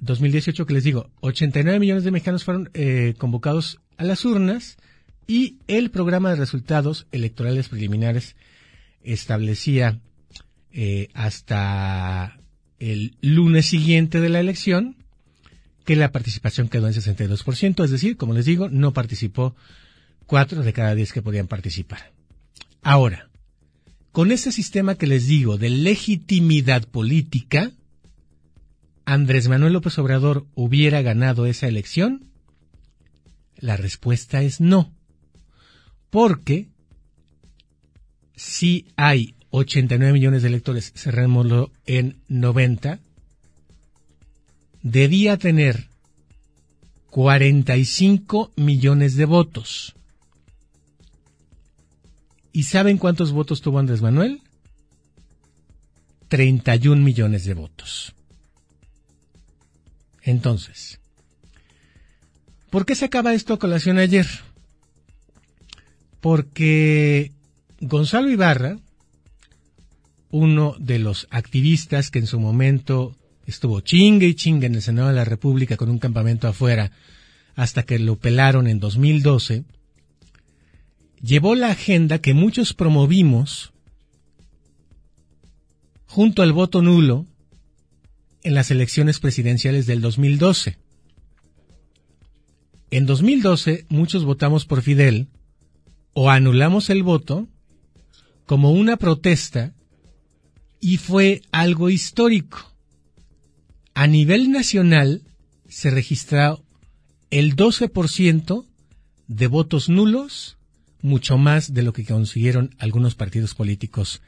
2018 0.00 0.62
eh, 0.62 0.66
que 0.66 0.74
les 0.74 0.84
digo, 0.84 1.10
89 1.20 1.78
millones 1.78 2.04
de 2.04 2.10
mexicanos 2.10 2.44
fueron 2.44 2.70
eh, 2.74 3.14
convocados 3.18 3.80
a 3.96 4.04
las 4.04 4.24
urnas 4.24 4.76
y 5.26 5.58
el 5.66 5.90
programa 5.90 6.30
de 6.30 6.36
resultados 6.36 7.06
electorales 7.12 7.68
preliminares 7.68 8.36
establecía 9.02 10.00
eh, 10.72 11.08
hasta 11.14 12.38
el 12.78 13.16
lunes 13.20 13.66
siguiente 13.66 14.20
de 14.20 14.28
la 14.28 14.40
elección 14.40 14.96
que 15.84 15.96
la 15.96 16.12
participación 16.12 16.68
quedó 16.68 16.88
en 16.88 16.94
62%, 16.94 17.84
es 17.84 17.90
decir, 17.90 18.16
como 18.16 18.32
les 18.32 18.46
digo, 18.46 18.68
no 18.70 18.92
participó 18.92 19.54
cuatro 20.26 20.62
de 20.62 20.72
cada 20.72 20.94
diez 20.94 21.12
que 21.12 21.22
podían 21.22 21.46
participar. 21.46 22.12
Ahora, 22.82 23.28
con 24.12 24.32
este 24.32 24.50
sistema 24.52 24.94
que 24.94 25.06
les 25.06 25.26
digo 25.26 25.58
de 25.58 25.70
legitimidad 25.70 26.84
política, 26.88 27.72
¿Andrés 29.06 29.48
Manuel 29.48 29.74
López 29.74 29.98
Obrador 29.98 30.46
hubiera 30.54 31.02
ganado 31.02 31.46
esa 31.46 31.68
elección? 31.68 32.30
La 33.56 33.76
respuesta 33.76 34.42
es 34.42 34.60
no. 34.60 34.92
Porque 36.10 36.68
si 38.34 38.86
hay 38.96 39.34
89 39.50 40.12
millones 40.12 40.42
de 40.42 40.48
electores, 40.48 40.92
cerrémoslo 40.96 41.70
en 41.86 42.20
90, 42.28 43.00
debía 44.82 45.36
tener 45.38 45.88
45 47.10 48.52
millones 48.56 49.16
de 49.16 49.24
votos. 49.24 49.94
¿Y 52.52 52.64
saben 52.64 52.98
cuántos 52.98 53.32
votos 53.32 53.60
tuvo 53.60 53.78
Andrés 53.78 54.02
Manuel? 54.02 54.42
31 56.28 57.02
millones 57.02 57.44
de 57.44 57.54
votos. 57.54 58.14
Entonces, 60.24 61.00
¿por 62.70 62.86
qué 62.86 62.94
se 62.94 63.04
acaba 63.04 63.34
esto 63.34 63.54
a 63.54 63.58
colación 63.58 63.98
ayer? 63.98 64.26
Porque 66.20 67.32
Gonzalo 67.80 68.30
Ibarra, 68.30 68.78
uno 70.30 70.74
de 70.78 70.98
los 70.98 71.28
activistas 71.30 72.10
que 72.10 72.20
en 72.20 72.26
su 72.26 72.40
momento 72.40 73.14
estuvo 73.46 73.80
chingue 73.82 74.26
y 74.26 74.34
chingue 74.34 74.66
en 74.66 74.74
el 74.74 74.82
Senado 74.82 75.08
de 75.08 75.14
la 75.14 75.26
República 75.26 75.76
con 75.76 75.90
un 75.90 75.98
campamento 75.98 76.48
afuera 76.48 76.90
hasta 77.54 77.84
que 77.84 77.98
lo 77.98 78.16
pelaron 78.16 78.66
en 78.66 78.80
2012, 78.80 79.64
llevó 81.20 81.54
la 81.54 81.70
agenda 81.70 82.18
que 82.18 82.32
muchos 82.32 82.72
promovimos 82.72 83.72
junto 86.06 86.42
al 86.42 86.52
voto 86.52 86.80
nulo 86.80 87.26
en 88.44 88.54
las 88.54 88.70
elecciones 88.70 89.18
presidenciales 89.18 89.86
del 89.86 90.00
2012. 90.00 90.78
En 92.90 93.06
2012 93.06 93.86
muchos 93.88 94.24
votamos 94.24 94.66
por 94.66 94.82
Fidel 94.82 95.28
o 96.12 96.30
anulamos 96.30 96.90
el 96.90 97.02
voto 97.02 97.48
como 98.46 98.70
una 98.70 98.96
protesta 98.96 99.72
y 100.78 100.98
fue 100.98 101.42
algo 101.50 101.90
histórico. 101.90 102.58
A 103.94 104.06
nivel 104.06 104.52
nacional 104.52 105.22
se 105.68 105.90
registró 105.90 106.62
el 107.30 107.56
12% 107.56 108.66
de 109.26 109.46
votos 109.46 109.88
nulos, 109.88 110.58
mucho 111.00 111.38
más 111.38 111.72
de 111.72 111.82
lo 111.82 111.92
que 111.92 112.04
consiguieron 112.04 112.74
algunos 112.78 113.14
partidos 113.14 113.54
políticos 113.54 114.20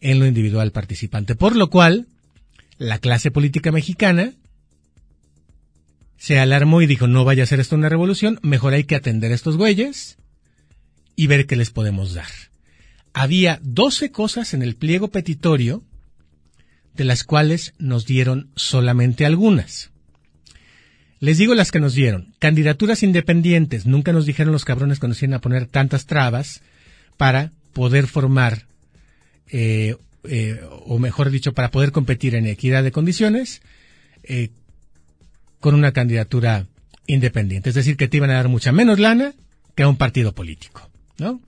en 0.00 0.18
lo 0.18 0.26
individual 0.26 0.72
participante. 0.72 1.36
Por 1.36 1.56
lo 1.56 1.70
cual, 1.70 2.08
la 2.78 2.98
clase 2.98 3.30
política 3.30 3.72
mexicana 3.72 4.32
se 6.16 6.38
alarmó 6.38 6.80
y 6.80 6.86
dijo, 6.86 7.06
no 7.06 7.24
vaya 7.24 7.42
a 7.42 7.46
ser 7.46 7.60
esto 7.60 7.76
una 7.76 7.88
revolución, 7.88 8.38
mejor 8.42 8.72
hay 8.72 8.84
que 8.84 8.96
atender 8.96 9.32
a 9.32 9.34
estos 9.34 9.56
güeyes 9.56 10.16
y 11.16 11.26
ver 11.26 11.46
qué 11.46 11.56
les 11.56 11.70
podemos 11.70 12.14
dar. 12.14 12.30
Había 13.12 13.60
12 13.62 14.10
cosas 14.10 14.54
en 14.54 14.62
el 14.62 14.74
pliego 14.74 15.08
petitorio 15.08 15.82
de 16.94 17.04
las 17.04 17.24
cuales 17.24 17.74
nos 17.78 18.06
dieron 18.06 18.50
solamente 18.56 19.26
algunas. 19.26 19.90
Les 21.20 21.38
digo 21.38 21.54
las 21.54 21.70
que 21.70 21.80
nos 21.80 21.94
dieron. 21.94 22.34
Candidaturas 22.38 23.02
independientes. 23.02 23.86
Nunca 23.86 24.12
nos 24.12 24.26
dijeron 24.26 24.52
los 24.52 24.64
cabrones 24.64 25.00
que 25.00 25.08
nos 25.08 25.22
iban 25.22 25.34
a 25.34 25.40
poner 25.40 25.66
tantas 25.66 26.06
trabas 26.06 26.62
para 27.16 27.52
poder 27.72 28.06
formar, 28.06 28.66
eh, 29.48 29.96
eh, 30.28 30.60
o 30.86 30.98
mejor 30.98 31.30
dicho, 31.30 31.52
para 31.52 31.70
poder 31.70 31.92
competir 31.92 32.34
en 32.34 32.46
equidad 32.46 32.82
de 32.82 32.92
condiciones 32.92 33.62
eh, 34.22 34.50
con 35.60 35.74
una 35.74 35.92
candidatura 35.92 36.66
independiente. 37.06 37.68
Es 37.68 37.74
decir, 37.74 37.96
que 37.96 38.08
te 38.08 38.16
iban 38.16 38.30
a 38.30 38.34
dar 38.34 38.48
mucha 38.48 38.72
menos 38.72 38.98
lana 38.98 39.34
que 39.74 39.82
a 39.82 39.88
un 39.88 39.96
partido 39.96 40.34
político. 40.34 40.88
¿no? 41.18 41.40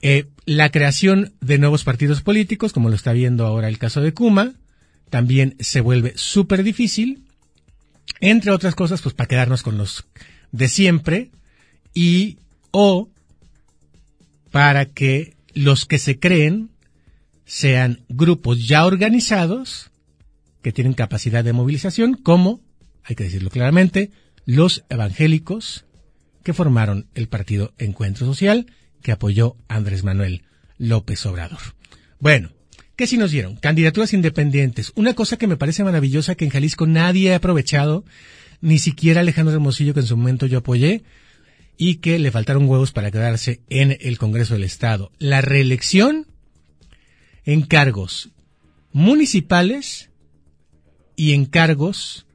Eh, 0.00 0.26
la 0.46 0.70
creación 0.70 1.34
de 1.40 1.58
nuevos 1.58 1.84
partidos 1.84 2.22
políticos, 2.22 2.72
como 2.72 2.88
lo 2.88 2.94
está 2.94 3.12
viendo 3.12 3.46
ahora 3.46 3.68
el 3.68 3.78
caso 3.78 4.00
de 4.00 4.14
Kuma, 4.14 4.54
también 5.10 5.56
se 5.60 5.80
vuelve 5.80 6.12
súper 6.16 6.62
difícil, 6.62 7.24
entre 8.20 8.50
otras 8.50 8.74
cosas, 8.74 9.02
pues 9.02 9.14
para 9.14 9.28
quedarnos 9.28 9.62
con 9.62 9.78
los 9.78 10.06
de 10.52 10.68
siempre 10.68 11.30
y 11.94 12.38
o 12.70 13.08
para 14.50 14.86
que 14.86 15.36
los 15.54 15.86
que 15.86 15.98
se 15.98 16.18
creen 16.18 16.70
sean 17.48 18.04
grupos 18.10 18.68
ya 18.68 18.84
organizados 18.84 19.90
que 20.62 20.70
tienen 20.70 20.92
capacidad 20.92 21.42
de 21.42 21.54
movilización, 21.54 22.12
como, 22.12 22.60
hay 23.02 23.16
que 23.16 23.24
decirlo 23.24 23.48
claramente, 23.48 24.10
los 24.44 24.84
evangélicos 24.90 25.86
que 26.44 26.52
formaron 26.52 27.06
el 27.14 27.26
partido 27.28 27.72
Encuentro 27.78 28.26
Social 28.26 28.66
que 29.02 29.12
apoyó 29.12 29.56
Andrés 29.66 30.04
Manuel 30.04 30.42
López 30.76 31.24
Obrador. 31.24 31.58
Bueno, 32.20 32.50
¿qué 32.96 33.06
si 33.06 33.16
nos 33.16 33.30
dieron? 33.30 33.56
Candidaturas 33.56 34.12
independientes. 34.12 34.92
Una 34.94 35.14
cosa 35.14 35.38
que 35.38 35.46
me 35.46 35.56
parece 35.56 35.84
maravillosa 35.84 36.34
que 36.34 36.44
en 36.44 36.50
Jalisco 36.50 36.86
nadie 36.86 37.32
ha 37.32 37.36
aprovechado, 37.36 38.04
ni 38.60 38.78
siquiera 38.78 39.20
Alejandro 39.20 39.54
Hermosillo 39.54 39.94
que 39.94 40.00
en 40.00 40.06
su 40.06 40.18
momento 40.18 40.44
yo 40.44 40.58
apoyé, 40.58 41.02
y 41.78 41.96
que 41.96 42.18
le 42.18 42.30
faltaron 42.30 42.68
huevos 42.68 42.92
para 42.92 43.10
quedarse 43.10 43.62
en 43.70 43.96
el 44.00 44.18
Congreso 44.18 44.52
del 44.52 44.64
Estado. 44.64 45.12
La 45.18 45.40
reelección 45.40 46.26
en 47.48 47.62
cargos 47.62 48.28
municipales 48.92 50.10
y 51.16 51.32
en 51.32 51.46
cargos 51.46 52.26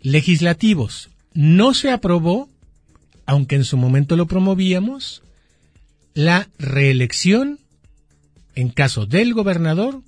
legislativos. 0.00 1.08
No 1.34 1.72
se 1.72 1.92
aprobó 1.92 2.48
aunque 3.26 3.56
en 3.56 3.64
su 3.64 3.76
momento 3.76 4.16
lo 4.16 4.26
promovíamos, 4.26 5.22
la 6.14 6.48
reelección 6.58 7.60
en 8.54 8.70
caso 8.70 9.06
del 9.06 9.34
gobernador 9.34 10.02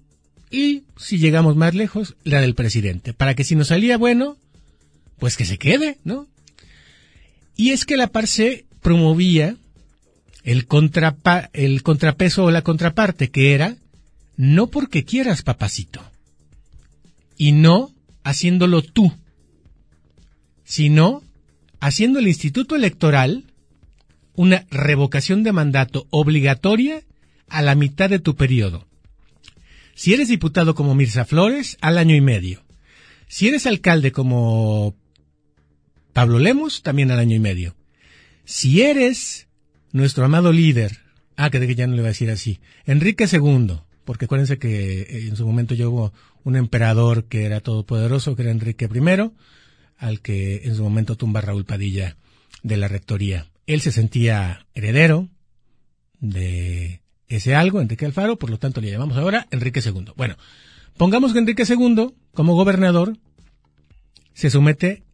y, 0.50 0.82
si 0.96 1.18
llegamos 1.18 1.54
más 1.54 1.74
lejos, 1.74 2.16
la 2.24 2.40
del 2.40 2.56
presidente, 2.56 3.12
para 3.12 3.36
que 3.36 3.44
si 3.44 3.54
nos 3.54 3.68
salía 3.68 3.96
bueno, 3.96 4.38
pues 5.18 5.36
que 5.36 5.44
se 5.44 5.58
quede, 5.58 5.98
¿no? 6.02 6.26
Y 7.56 7.70
es 7.70 7.84
que 7.84 7.98
la 7.98 8.08
Parse 8.08 8.64
promovía 8.80 9.56
el, 10.44 10.66
el 11.52 11.82
contrapeso 11.82 12.44
o 12.44 12.50
la 12.50 12.62
contraparte, 12.62 13.30
que 13.30 13.54
era 13.54 13.76
no 14.36 14.68
porque 14.68 15.04
quieras, 15.04 15.42
papacito, 15.42 16.00
y 17.36 17.52
no 17.52 17.92
haciéndolo 18.24 18.82
tú, 18.82 19.12
sino 20.64 21.22
haciendo 21.80 22.18
el 22.18 22.28
Instituto 22.28 22.76
Electoral 22.76 23.44
una 24.34 24.64
revocación 24.70 25.42
de 25.42 25.52
mandato 25.52 26.06
obligatoria 26.10 27.02
a 27.48 27.60
la 27.60 27.74
mitad 27.74 28.08
de 28.08 28.18
tu 28.18 28.36
periodo. 28.36 28.86
Si 29.94 30.14
eres 30.14 30.28
diputado 30.28 30.74
como 30.74 30.94
Mirza 30.94 31.26
Flores, 31.26 31.76
al 31.82 31.98
año 31.98 32.14
y 32.14 32.22
medio. 32.22 32.62
Si 33.28 33.48
eres 33.48 33.66
alcalde 33.66 34.12
como 34.12 34.94
Pablo 36.14 36.38
Lemos, 36.38 36.82
también 36.82 37.10
al 37.10 37.18
año 37.18 37.36
y 37.36 37.40
medio. 37.40 37.76
Si 38.46 38.80
eres 38.80 39.48
nuestro 39.92 40.24
amado 40.24 40.52
líder, 40.52 40.98
ah, 41.36 41.50
que 41.50 41.74
ya 41.74 41.86
no 41.86 41.94
le 41.94 42.02
voy 42.02 42.08
a 42.08 42.12
decir 42.12 42.30
así, 42.30 42.60
Enrique 42.86 43.26
II, 43.30 43.78
porque 44.04 44.24
acuérdense 44.24 44.58
que 44.58 45.02
eh, 45.02 45.28
en 45.28 45.36
su 45.36 45.46
momento 45.46 45.74
yo 45.74 45.90
hubo 45.90 46.12
un 46.44 46.56
emperador 46.56 47.24
que 47.24 47.44
era 47.44 47.60
todopoderoso, 47.60 48.34
que 48.36 48.42
era 48.42 48.50
Enrique 48.50 48.88
I, 48.92 49.30
al 49.98 50.20
que 50.20 50.62
en 50.64 50.74
su 50.74 50.82
momento 50.82 51.16
tumba 51.16 51.40
Raúl 51.40 51.64
Padilla 51.64 52.16
de 52.62 52.76
la 52.76 52.88
Rectoría. 52.88 53.50
Él 53.66 53.80
se 53.80 53.92
sentía 53.92 54.66
heredero 54.74 55.28
de 56.18 57.02
ese 57.28 57.54
algo, 57.54 57.80
Enrique 57.80 58.06
Alfaro, 58.06 58.38
por 58.38 58.50
lo 58.50 58.58
tanto 58.58 58.80
le 58.80 58.90
llamamos 58.90 59.16
ahora 59.16 59.46
Enrique 59.50 59.80
II. 59.84 60.12
Bueno, 60.16 60.36
pongamos 60.96 61.32
que 61.32 61.38
Enrique 61.38 61.64
II, 61.68 62.14
como 62.34 62.56
gobernador, 62.56 63.16
se 64.34 64.50
somete, 64.50 65.04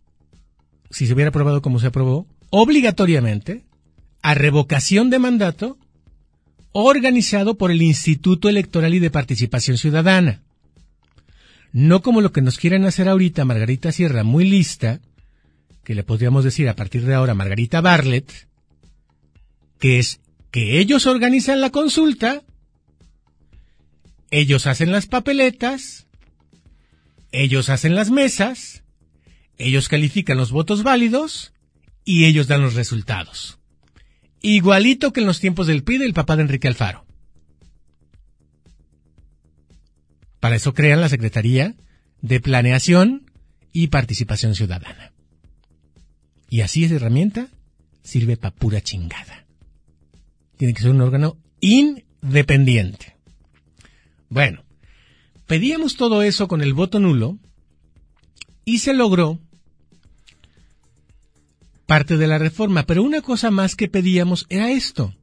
si 0.90 1.06
se 1.06 1.12
hubiera 1.12 1.28
aprobado 1.28 1.60
como 1.60 1.78
se 1.80 1.88
aprobó, 1.88 2.26
obligatoriamente 2.50 3.65
a 4.26 4.34
revocación 4.34 5.08
de 5.08 5.20
mandato 5.20 5.78
organizado 6.72 7.56
por 7.56 7.70
el 7.70 7.80
Instituto 7.80 8.48
Electoral 8.48 8.92
y 8.92 8.98
de 8.98 9.08
Participación 9.08 9.78
Ciudadana. 9.78 10.42
No 11.70 12.02
como 12.02 12.20
lo 12.20 12.32
que 12.32 12.42
nos 12.42 12.58
quieren 12.58 12.86
hacer 12.86 13.08
ahorita 13.08 13.44
Margarita 13.44 13.92
Sierra, 13.92 14.24
muy 14.24 14.44
lista, 14.44 15.00
que 15.84 15.94
le 15.94 16.02
podríamos 16.02 16.42
decir 16.42 16.68
a 16.68 16.74
partir 16.74 17.06
de 17.06 17.14
ahora 17.14 17.34
Margarita 17.34 17.80
Barlett, 17.80 18.48
que 19.78 20.00
es 20.00 20.18
que 20.50 20.80
ellos 20.80 21.06
organizan 21.06 21.60
la 21.60 21.70
consulta, 21.70 22.42
ellos 24.32 24.66
hacen 24.66 24.90
las 24.90 25.06
papeletas, 25.06 26.08
ellos 27.30 27.68
hacen 27.68 27.94
las 27.94 28.10
mesas, 28.10 28.82
ellos 29.56 29.88
califican 29.88 30.36
los 30.36 30.50
votos 30.50 30.82
válidos 30.82 31.52
y 32.04 32.24
ellos 32.24 32.48
dan 32.48 32.62
los 32.62 32.74
resultados. 32.74 33.60
Igualito 34.42 35.12
que 35.12 35.20
en 35.20 35.26
los 35.26 35.40
tiempos 35.40 35.66
del 35.66 35.82
PRI 35.82 35.98
del 35.98 36.14
papá 36.14 36.36
de 36.36 36.42
Enrique 36.42 36.68
Alfaro. 36.68 37.04
Para 40.40 40.56
eso 40.56 40.74
crean 40.74 41.00
la 41.00 41.08
Secretaría 41.08 41.74
de 42.20 42.40
Planeación 42.40 43.30
y 43.72 43.88
Participación 43.88 44.54
Ciudadana. 44.54 45.12
Y 46.48 46.60
así 46.60 46.84
esa 46.84 46.94
herramienta 46.94 47.48
sirve 48.02 48.36
para 48.36 48.54
pura 48.54 48.80
chingada. 48.80 49.46
Tiene 50.56 50.72
que 50.72 50.82
ser 50.82 50.92
un 50.92 51.00
órgano 51.00 51.36
independiente. 51.60 53.16
Bueno, 54.28 54.64
pedíamos 55.46 55.96
todo 55.96 56.22
eso 56.22 56.48
con 56.48 56.62
el 56.62 56.74
voto 56.74 57.00
nulo 57.00 57.38
y 58.64 58.78
se 58.78 58.94
logró 58.94 59.40
parte 61.86 62.16
de 62.16 62.26
la 62.26 62.38
reforma. 62.38 62.84
Pero 62.84 63.02
una 63.02 63.22
cosa 63.22 63.50
más 63.50 63.76
que 63.76 63.88
pedíamos 63.88 64.46
era 64.48 64.70
esto 64.70 65.14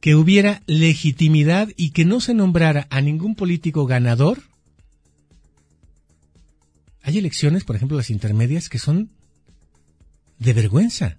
que 0.00 0.16
hubiera 0.16 0.62
legitimidad 0.66 1.68
y 1.76 1.90
que 1.90 2.04
no 2.04 2.20
se 2.20 2.34
nombrara 2.34 2.88
a 2.90 3.00
ningún 3.00 3.36
político 3.36 3.86
ganador. 3.86 4.42
Hay 7.02 7.18
elecciones, 7.18 7.62
por 7.62 7.76
ejemplo, 7.76 7.96
las 7.96 8.10
intermedias, 8.10 8.68
que 8.68 8.80
son 8.80 9.10
de 10.40 10.52
vergüenza. 10.52 11.18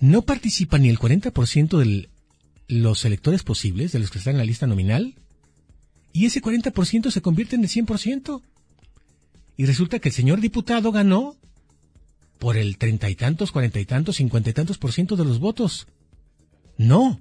No 0.00 0.22
participa 0.22 0.78
ni 0.78 0.88
el 0.88 0.98
40% 0.98 1.78
de 1.78 2.08
los 2.68 3.04
electores 3.04 3.42
posibles, 3.42 3.92
de 3.92 3.98
los 3.98 4.10
que 4.10 4.18
están 4.18 4.34
en 4.34 4.38
la 4.38 4.44
lista 4.44 4.66
nominal, 4.66 5.14
y 6.14 6.24
ese 6.24 6.40
40% 6.40 7.10
se 7.10 7.20
convierte 7.20 7.56
en 7.56 7.64
el 7.64 7.68
100%. 7.68 8.40
Y 9.58 9.66
resulta 9.66 9.98
que 9.98 10.08
el 10.08 10.14
señor 10.14 10.40
diputado 10.40 10.90
ganó 10.90 11.36
por 12.38 12.56
el 12.56 12.78
treinta 12.78 13.08
y 13.08 13.14
tantos, 13.14 13.52
cuarenta 13.52 13.80
y 13.80 13.86
tantos, 13.86 14.16
cincuenta 14.16 14.50
y 14.50 14.52
tantos 14.52 14.78
por 14.78 14.92
ciento 14.92 15.16
de 15.16 15.24
los 15.24 15.38
votos. 15.38 15.86
No. 16.76 17.20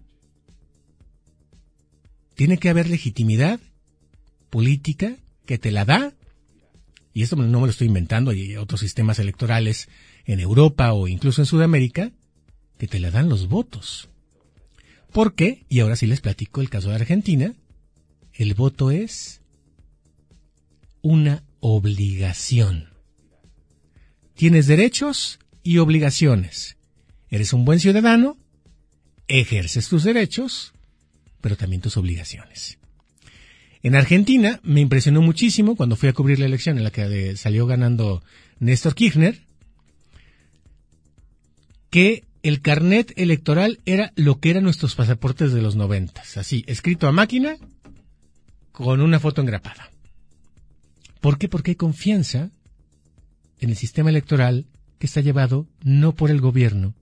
Tiene 2.36 2.58
que 2.58 2.70
haber 2.70 2.90
legitimidad 2.90 3.60
política 4.50 5.18
que 5.46 5.58
te 5.58 5.72
la 5.72 5.86
da. 5.86 6.14
Y 7.14 7.24
esto 7.24 7.38
no 7.38 7.60
me 7.60 7.68
lo 7.68 7.72
estoy 7.72 7.88
inventando, 7.88 8.32
hay 8.32 8.58
otros 8.58 8.82
sistemas 8.82 9.20
electorales 9.20 9.88
en 10.26 10.42
Europa 10.42 10.92
o 10.92 11.08
incluso 11.08 11.42
en 11.42 11.46
Sudamérica 11.46 12.12
que 12.78 12.88
te 12.88 13.00
la 13.00 13.10
dan 13.10 13.30
los 13.30 13.48
votos. 13.48 14.10
¿Por 15.14 15.34
qué? 15.34 15.66
Y 15.70 15.80
ahora 15.80 15.96
sí 15.96 16.08
les 16.08 16.20
platico 16.20 16.60
el 16.60 16.70
caso 16.70 16.90
de 16.90 16.96
Argentina. 16.96 17.54
El 18.34 18.54
voto 18.54 18.92
es 18.92 19.40
una 21.02 21.46
obligación. 21.62 22.95
Tienes 24.36 24.68
derechos 24.68 25.40
y 25.64 25.78
obligaciones. 25.78 26.78
Eres 27.30 27.54
un 27.54 27.66
buen 27.66 27.80
ciudadano, 27.80 28.38
ejerces 29.28 29.88
tus 29.90 30.04
derechos, 30.04 30.74
pero 31.42 31.56
también 31.56 31.82
tus 31.82 31.98
obligaciones. 31.98 32.78
En 33.82 33.96
Argentina 33.96 34.60
me 34.64 34.82
impresionó 34.82 35.22
muchísimo 35.22 35.76
cuando 35.76 35.96
fui 35.96 36.10
a 36.10 36.14
cubrir 36.14 36.40
la 36.40 36.48
elección 36.48 36.78
en 36.78 36.84
la 36.84 36.92
que 36.92 37.38
salió 37.38 37.66
ganando 37.66 38.24
Néstor 38.60 38.96
Kirchner, 38.96 39.42
que 41.90 42.24
el 42.44 42.62
carnet 42.62 43.14
electoral 43.16 43.80
era 43.86 44.12
lo 44.16 44.40
que 44.40 44.50
eran 44.50 44.64
nuestros 44.64 44.96
pasaportes 44.96 45.54
de 45.54 45.62
los 45.62 45.76
noventas, 45.76 46.38
así, 46.38 46.64
escrito 46.68 47.08
a 47.08 47.12
máquina, 47.12 47.58
con 48.72 49.02
una 49.02 49.20
foto 49.20 49.42
engrapada. 49.42 49.92
¿Por 51.22 51.38
qué? 51.38 51.48
Porque 51.48 51.72
hay 51.72 51.76
confianza 51.76 52.52
en 53.60 53.70
el 53.70 53.76
sistema 53.76 54.10
electoral 54.10 54.66
que 55.00 55.08
está 55.08 55.22
llevado 55.22 55.68
no 55.84 56.16
por 56.16 56.32
el 56.32 56.42
gobierno, 56.42 56.94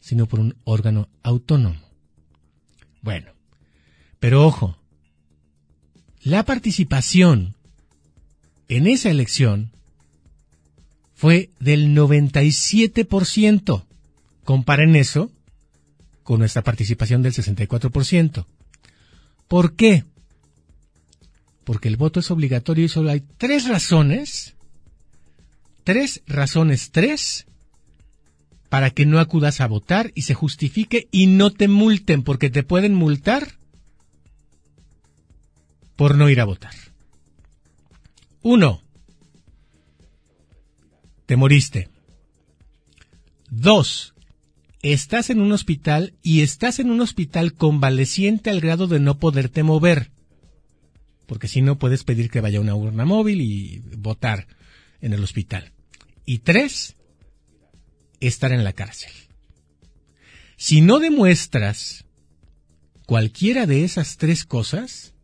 sino 0.00 0.26
por 0.26 0.40
un 0.40 0.56
órgano 0.64 1.08
autónomo. 1.22 1.80
Bueno, 3.02 3.32
pero 4.18 4.46
ojo, 4.46 4.78
la 6.22 6.44
participación 6.44 7.54
en 8.68 8.86
esa 8.86 9.10
elección 9.10 9.72
fue 11.14 11.50
del 11.60 11.94
97%. 11.94 13.84
Comparen 14.44 14.96
eso 14.96 15.30
con 16.22 16.38
nuestra 16.38 16.62
participación 16.62 17.22
del 17.22 17.32
64%. 17.32 18.46
¿Por 19.48 19.74
qué? 19.74 20.04
Porque 21.64 21.88
el 21.88 21.96
voto 21.96 22.20
es 22.20 22.30
obligatorio 22.30 22.86
y 22.86 22.88
solo 22.88 23.10
hay 23.10 23.22
tres 23.36 23.68
razones, 23.68 24.54
tres 25.84 26.22
razones, 26.26 26.90
tres, 26.90 27.46
para 28.68 28.90
que 28.90 29.06
no 29.06 29.20
acudas 29.20 29.60
a 29.60 29.68
votar 29.68 30.10
y 30.14 30.22
se 30.22 30.34
justifique 30.34 31.06
y 31.12 31.26
no 31.26 31.50
te 31.50 31.68
multen, 31.68 32.24
porque 32.24 32.50
te 32.50 32.64
pueden 32.64 32.94
multar 32.94 33.58
por 35.94 36.16
no 36.16 36.28
ir 36.28 36.40
a 36.40 36.44
votar. 36.44 36.74
Uno, 38.42 38.82
te 41.26 41.36
moriste. 41.36 41.88
Dos, 43.48 44.14
estás 44.82 45.30
en 45.30 45.40
un 45.40 45.52
hospital 45.52 46.14
y 46.22 46.42
estás 46.42 46.78
en 46.78 46.90
un 46.90 47.00
hospital 47.00 47.54
convaleciente 47.54 48.50
al 48.50 48.60
grado 48.60 48.86
de 48.86 48.98
no 48.98 49.18
poderte 49.18 49.62
mover. 49.62 50.10
Porque 51.26 51.48
si 51.48 51.62
no 51.62 51.78
puedes 51.78 52.04
pedir 52.04 52.30
que 52.30 52.40
vaya 52.40 52.60
una 52.60 52.74
urna 52.74 53.04
móvil 53.04 53.40
y 53.40 53.78
votar 53.96 54.46
en 55.00 55.12
el 55.12 55.22
hospital. 55.22 55.73
Y 56.24 56.38
tres, 56.38 56.96
estar 58.20 58.52
en 58.52 58.64
la 58.64 58.72
cárcel. 58.72 59.12
Si 60.56 60.80
no 60.80 60.98
demuestras 60.98 62.04
cualquiera 63.06 63.66
de 63.66 63.84
esas 63.84 64.16
tres 64.16 64.44
cosas, 64.44 65.14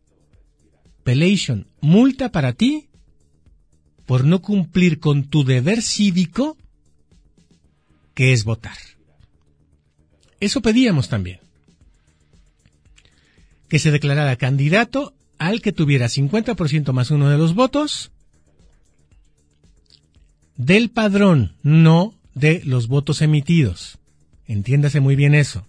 Pelation, 1.03 1.67
multa 1.81 2.31
para 2.31 2.53
ti 2.53 2.89
por 4.05 4.25
no 4.25 4.41
cumplir 4.41 4.99
con 4.99 5.29
tu 5.29 5.43
deber 5.43 5.81
cívico, 5.81 6.57
que 8.13 8.33
es 8.33 8.43
votar. 8.43 8.77
Eso 10.39 10.61
pedíamos 10.61 11.09
también. 11.09 11.39
Que 13.67 13.79
se 13.79 13.91
declarara 13.91 14.35
candidato 14.35 15.15
al 15.37 15.61
que 15.61 15.71
tuviera 15.71 16.07
50% 16.07 16.91
más 16.91 17.09
uno 17.09 17.29
de 17.29 17.37
los 17.37 17.55
votos 17.55 18.11
del 20.57 20.89
padrón, 20.89 21.55
no 21.63 22.13
de 22.33 22.61
los 22.65 22.87
votos 22.87 23.21
emitidos. 23.21 23.97
Entiéndase 24.47 24.99
muy 24.99 25.15
bien 25.15 25.35
eso. 25.35 25.65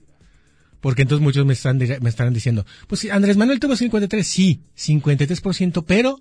Porque 0.80 1.02
entonces 1.02 1.22
muchos 1.22 1.46
me, 1.46 1.52
están, 1.52 1.78
me 1.78 2.08
estarán 2.08 2.34
diciendo, 2.34 2.66
pues 2.88 3.08
Andrés 3.10 3.36
Manuel 3.36 3.60
tuvo 3.60 3.76
53, 3.76 4.26
sí, 4.26 4.60
53%, 4.76 5.84
pero 5.86 6.20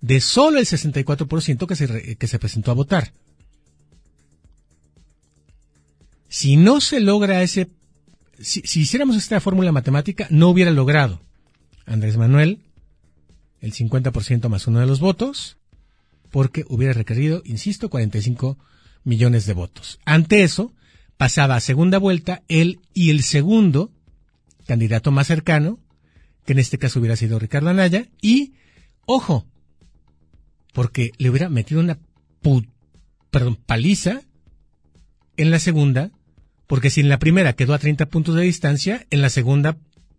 de 0.00 0.20
solo 0.20 0.58
el 0.58 0.66
64% 0.66 1.66
que 1.66 1.76
se, 1.76 2.16
que 2.16 2.26
se 2.26 2.38
presentó 2.38 2.72
a 2.72 2.74
votar. 2.74 3.12
Si 6.28 6.56
no 6.56 6.80
se 6.80 7.00
logra 7.00 7.42
ese 7.42 7.68
si, 8.40 8.62
hiciéramos 8.80 9.16
esta 9.16 9.40
fórmula 9.40 9.72
matemática, 9.72 10.26
no 10.30 10.48
hubiera 10.48 10.70
logrado 10.70 11.20
Andrés 11.86 12.16
Manuel 12.16 12.60
el 13.60 13.74
50% 13.74 14.48
más 14.48 14.66
uno 14.66 14.80
de 14.80 14.86
los 14.86 15.00
votos, 15.00 15.58
porque 16.30 16.64
hubiera 16.68 16.92
requerido, 16.92 17.42
insisto, 17.44 17.90
45 17.90 18.58
millones 19.04 19.46
de 19.46 19.54
votos. 19.54 19.98
Ante 20.04 20.42
eso, 20.42 20.74
pasaba 21.16 21.56
a 21.56 21.60
segunda 21.60 21.98
vuelta 21.98 22.42
él 22.48 22.80
y 22.94 23.10
el 23.10 23.22
segundo 23.22 23.92
candidato 24.66 25.10
más 25.10 25.26
cercano, 25.26 25.78
que 26.44 26.52
en 26.52 26.58
este 26.60 26.78
caso 26.78 27.00
hubiera 27.00 27.16
sido 27.16 27.38
Ricardo 27.38 27.70
Anaya, 27.70 28.06
y, 28.22 28.54
ojo, 29.04 29.46
porque 30.72 31.12
le 31.18 31.30
hubiera 31.30 31.48
metido 31.48 31.80
una 31.80 31.98
perdón, 33.30 33.56
paliza 33.56 34.22
en 35.36 35.50
la 35.50 35.58
segunda 35.58 36.10
porque 36.70 36.88
si 36.88 37.00
en 37.00 37.08
la 37.08 37.18
primera 37.18 37.54
quedó 37.54 37.74
a 37.74 37.80
30 37.80 38.06
puntos 38.06 38.36
de 38.36 38.42
distancia, 38.42 39.04
en 39.10 39.22
la 39.22 39.28
segunda, 39.28 39.76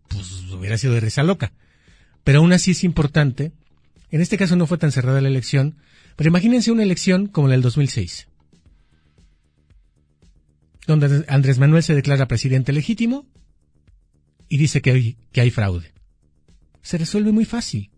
pues 0.08 0.44
hubiera 0.50 0.76
sido 0.76 0.92
de 0.92 1.00
risa 1.00 1.22
loca. 1.22 1.54
Pero 2.24 2.40
aún 2.40 2.52
así 2.52 2.72
es 2.72 2.84
importante, 2.84 3.52
en 4.10 4.20
este 4.20 4.36
caso 4.36 4.54
no 4.54 4.66
fue 4.66 4.76
tan 4.76 4.92
cerrada 4.92 5.22
la 5.22 5.28
elección, 5.28 5.78
pero 6.22 6.30
imagínense 6.30 6.70
una 6.70 6.84
elección 6.84 7.26
como 7.26 7.48
la 7.48 7.54
del 7.54 7.62
2006, 7.62 8.28
donde 10.86 11.24
Andrés 11.26 11.58
Manuel 11.58 11.82
se 11.82 11.96
declara 11.96 12.28
presidente 12.28 12.72
legítimo 12.72 13.26
y 14.48 14.56
dice 14.56 14.80
que 14.82 15.16
hay, 15.34 15.50
fraude. 15.50 15.92
Se 16.80 16.96
resuelve 16.96 17.32
muy 17.32 17.44
fácil. 17.44 17.90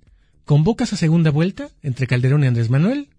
Convocas 0.47 0.95
a 0.95 0.97
segunda 0.97 1.31
vuelta 1.31 1.68
entre 1.83 2.07
Calderón 2.07 2.45
y 2.45 2.47
Andrés 2.47 2.70
Manuel 2.70 3.11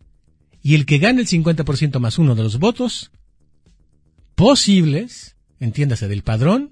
y 0.63 0.73
el 0.73 0.87
que 0.87 0.97
gane 0.97 1.21
el 1.21 1.27
50% 1.27 1.99
más 1.99 2.17
uno 2.17 2.33
de 2.33 2.41
los 2.41 2.57
votos 2.57 3.11
posibles, 4.33 5.35
entiéndase, 5.59 6.07
del 6.07 6.23
padrón, 6.23 6.71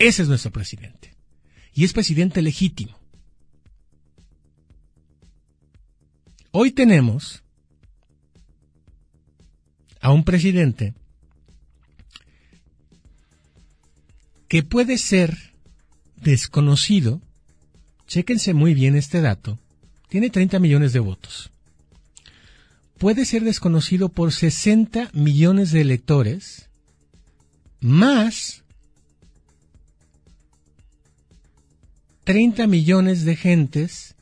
ese 0.00 0.22
es 0.22 0.28
nuestro 0.28 0.50
presidente. 0.50 1.14
Y 1.72 1.84
es 1.84 1.92
presidente 1.92 2.42
legítimo. 2.42 2.98
Hoy 6.54 6.70
tenemos 6.70 7.42
a 10.02 10.12
un 10.12 10.22
presidente 10.22 10.92
que 14.48 14.62
puede 14.62 14.98
ser 14.98 15.34
desconocido, 16.16 17.22
chéquense 18.06 18.52
muy 18.52 18.74
bien 18.74 18.96
este 18.96 19.22
dato, 19.22 19.58
tiene 20.10 20.28
30 20.28 20.58
millones 20.58 20.92
de 20.92 21.00
votos. 21.00 21.50
Puede 22.98 23.24
ser 23.24 23.44
desconocido 23.44 24.10
por 24.10 24.30
60 24.30 25.08
millones 25.14 25.72
de 25.72 25.80
electores, 25.80 26.68
más 27.80 28.62
30 32.24 32.66
millones 32.66 33.24
de 33.24 33.36
gentes 33.36 34.16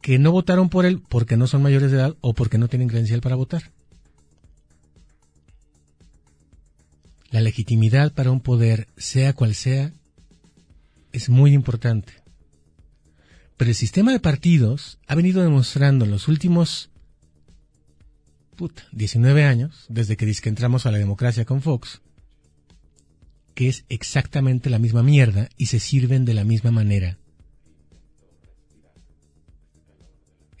que 0.00 0.18
no 0.18 0.32
votaron 0.32 0.68
por 0.68 0.86
él 0.86 1.02
porque 1.08 1.36
no 1.36 1.46
son 1.46 1.62
mayores 1.62 1.90
de 1.90 1.98
edad 1.98 2.16
o 2.20 2.34
porque 2.34 2.58
no 2.58 2.68
tienen 2.68 2.88
credencial 2.88 3.20
para 3.20 3.36
votar. 3.36 3.72
La 7.30 7.40
legitimidad 7.40 8.12
para 8.12 8.30
un 8.30 8.40
poder, 8.40 8.88
sea 8.96 9.34
cual 9.34 9.54
sea, 9.54 9.92
es 11.12 11.28
muy 11.28 11.52
importante. 11.52 12.12
Pero 13.56 13.70
el 13.70 13.74
sistema 13.74 14.12
de 14.12 14.20
partidos 14.20 14.98
ha 15.06 15.14
venido 15.14 15.42
demostrando 15.42 16.04
en 16.04 16.10
los 16.10 16.28
últimos 16.28 16.90
19 18.92 19.44
años, 19.44 19.84
desde 19.88 20.16
que, 20.16 20.32
que 20.32 20.48
entramos 20.48 20.86
a 20.86 20.90
la 20.90 20.98
democracia 20.98 21.44
con 21.44 21.62
Fox, 21.62 22.00
que 23.54 23.68
es 23.68 23.84
exactamente 23.88 24.70
la 24.70 24.78
misma 24.78 25.02
mierda 25.02 25.48
y 25.56 25.66
se 25.66 25.80
sirven 25.80 26.24
de 26.24 26.34
la 26.34 26.44
misma 26.44 26.70
manera 26.70 27.18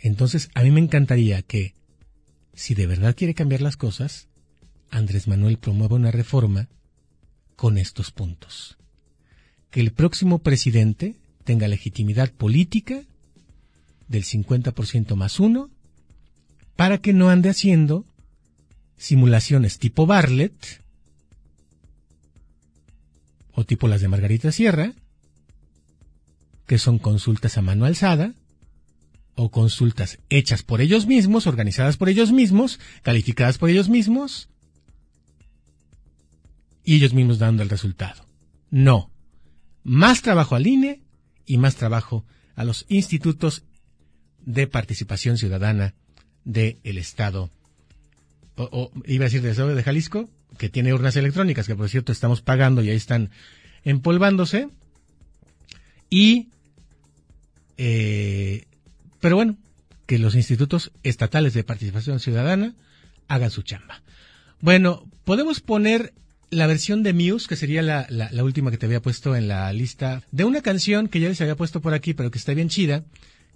Entonces, 0.00 0.48
a 0.54 0.62
mí 0.62 0.70
me 0.70 0.80
encantaría 0.80 1.42
que, 1.42 1.74
si 2.54 2.74
de 2.74 2.86
verdad 2.86 3.16
quiere 3.16 3.34
cambiar 3.34 3.60
las 3.60 3.76
cosas, 3.76 4.28
Andrés 4.90 5.28
Manuel 5.28 5.58
promueva 5.58 5.96
una 5.96 6.10
reforma 6.10 6.68
con 7.56 7.78
estos 7.78 8.10
puntos. 8.10 8.78
Que 9.70 9.80
el 9.80 9.92
próximo 9.92 10.38
presidente 10.38 11.16
tenga 11.44 11.68
legitimidad 11.68 12.32
política 12.32 13.02
del 14.06 14.24
50% 14.24 15.14
más 15.16 15.40
uno 15.40 15.70
para 16.76 16.98
que 16.98 17.12
no 17.12 17.28
ande 17.28 17.50
haciendo 17.50 18.04
simulaciones 18.96 19.78
tipo 19.78 20.06
Bartlett 20.06 20.82
o 23.52 23.64
tipo 23.64 23.88
las 23.88 24.00
de 24.00 24.08
Margarita 24.08 24.52
Sierra, 24.52 24.92
que 26.66 26.78
son 26.78 26.98
consultas 26.98 27.58
a 27.58 27.62
mano 27.62 27.86
alzada, 27.86 28.34
o 29.38 29.50
consultas 29.50 30.18
hechas 30.30 30.64
por 30.64 30.80
ellos 30.80 31.06
mismos, 31.06 31.46
organizadas 31.46 31.96
por 31.96 32.08
ellos 32.08 32.32
mismos, 32.32 32.80
calificadas 33.02 33.56
por 33.56 33.70
ellos 33.70 33.88
mismos, 33.88 34.48
y 36.84 36.96
ellos 36.96 37.14
mismos 37.14 37.38
dando 37.38 37.62
el 37.62 37.68
resultado. 37.68 38.26
No. 38.70 39.12
Más 39.84 40.22
trabajo 40.22 40.56
al 40.56 40.66
INE 40.66 41.02
y 41.46 41.56
más 41.56 41.76
trabajo 41.76 42.24
a 42.56 42.64
los 42.64 42.84
institutos 42.88 43.62
de 44.44 44.66
participación 44.66 45.38
ciudadana 45.38 45.94
del 46.44 46.98
Estado, 46.98 47.48
o, 48.56 48.90
iba 49.04 49.24
a 49.24 49.28
decir 49.28 49.40
del 49.40 49.52
Estado 49.52 49.72
de 49.72 49.82
Jalisco, 49.84 50.28
que 50.58 50.68
tiene 50.68 50.92
urnas 50.92 51.14
electrónicas, 51.14 51.68
que 51.68 51.76
por 51.76 51.88
cierto 51.88 52.10
estamos 52.10 52.42
pagando 52.42 52.82
y 52.82 52.90
ahí 52.90 52.96
están 52.96 53.30
empolvándose. 53.84 54.68
Y, 56.10 56.48
eh, 57.76 58.64
pero 59.20 59.36
bueno, 59.36 59.56
que 60.06 60.18
los 60.18 60.34
institutos 60.34 60.90
estatales 61.02 61.54
de 61.54 61.64
participación 61.64 62.20
ciudadana 62.20 62.74
hagan 63.28 63.50
su 63.50 63.62
chamba. 63.62 64.02
Bueno, 64.60 65.06
podemos 65.24 65.60
poner 65.60 66.14
la 66.50 66.66
versión 66.66 67.02
de 67.02 67.12
Muse, 67.12 67.46
que 67.46 67.56
sería 67.56 67.82
la, 67.82 68.06
la, 68.08 68.44
última 68.44 68.70
que 68.70 68.78
te 68.78 68.86
había 68.86 69.02
puesto 69.02 69.36
en 69.36 69.48
la 69.48 69.72
lista, 69.72 70.22
de 70.32 70.44
una 70.44 70.62
canción 70.62 71.08
que 71.08 71.20
ya 71.20 71.28
les 71.28 71.40
había 71.40 71.56
puesto 71.56 71.80
por 71.80 71.94
aquí, 71.94 72.14
pero 72.14 72.30
que 72.30 72.38
está 72.38 72.54
bien 72.54 72.70
chida, 72.70 73.04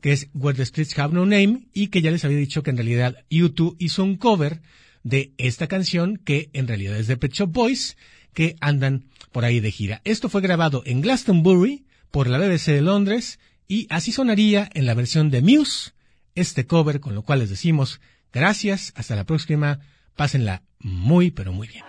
que 0.00 0.12
es 0.12 0.28
Where 0.34 0.56
the 0.56 0.66
Streets 0.66 0.98
Have 0.98 1.14
No 1.14 1.24
Name, 1.24 1.62
y 1.72 1.88
que 1.88 2.02
ya 2.02 2.10
les 2.10 2.24
había 2.24 2.36
dicho 2.36 2.62
que 2.62 2.70
en 2.70 2.76
realidad 2.76 3.24
YouTube 3.30 3.76
hizo 3.78 4.04
un 4.04 4.16
cover 4.16 4.60
de 5.04 5.32
esta 5.38 5.68
canción, 5.68 6.18
que 6.18 6.50
en 6.52 6.68
realidad 6.68 6.98
es 6.98 7.06
de 7.06 7.16
Pet 7.16 7.32
Shop 7.32 7.50
Boys, 7.50 7.96
que 8.34 8.56
andan 8.60 9.04
por 9.32 9.44
ahí 9.44 9.60
de 9.60 9.70
gira. 9.70 10.00
Esto 10.04 10.28
fue 10.28 10.42
grabado 10.42 10.82
en 10.84 11.00
Glastonbury 11.00 11.84
por 12.10 12.28
la 12.28 12.38
BBC 12.38 12.66
de 12.66 12.82
Londres, 12.82 13.38
y 13.72 13.86
así 13.88 14.12
sonaría 14.12 14.68
en 14.74 14.84
la 14.84 14.92
versión 14.92 15.30
de 15.30 15.40
Muse 15.40 15.92
este 16.34 16.66
cover, 16.66 17.00
con 17.00 17.14
lo 17.14 17.22
cual 17.22 17.38
les 17.38 17.48
decimos 17.48 18.02
gracias, 18.30 18.92
hasta 18.96 19.16
la 19.16 19.24
próxima, 19.24 19.80
pásenla 20.14 20.62
muy 20.78 21.30
pero 21.30 21.54
muy 21.54 21.68
bien. 21.68 21.82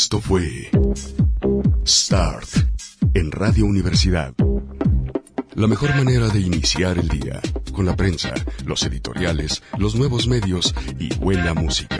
Esto 0.00 0.20
fue 0.20 0.70
Start 1.84 2.48
en 3.14 3.32
Radio 3.32 3.66
Universidad. 3.66 4.32
La 5.56 5.66
mejor 5.66 5.92
manera 5.96 6.28
de 6.28 6.38
iniciar 6.38 6.98
el 6.98 7.08
día, 7.08 7.40
con 7.72 7.84
la 7.84 7.96
prensa, 7.96 8.32
los 8.64 8.84
editoriales, 8.84 9.60
los 9.76 9.96
nuevos 9.96 10.28
medios 10.28 10.72
y 11.00 11.12
buena 11.16 11.52
música. 11.52 11.98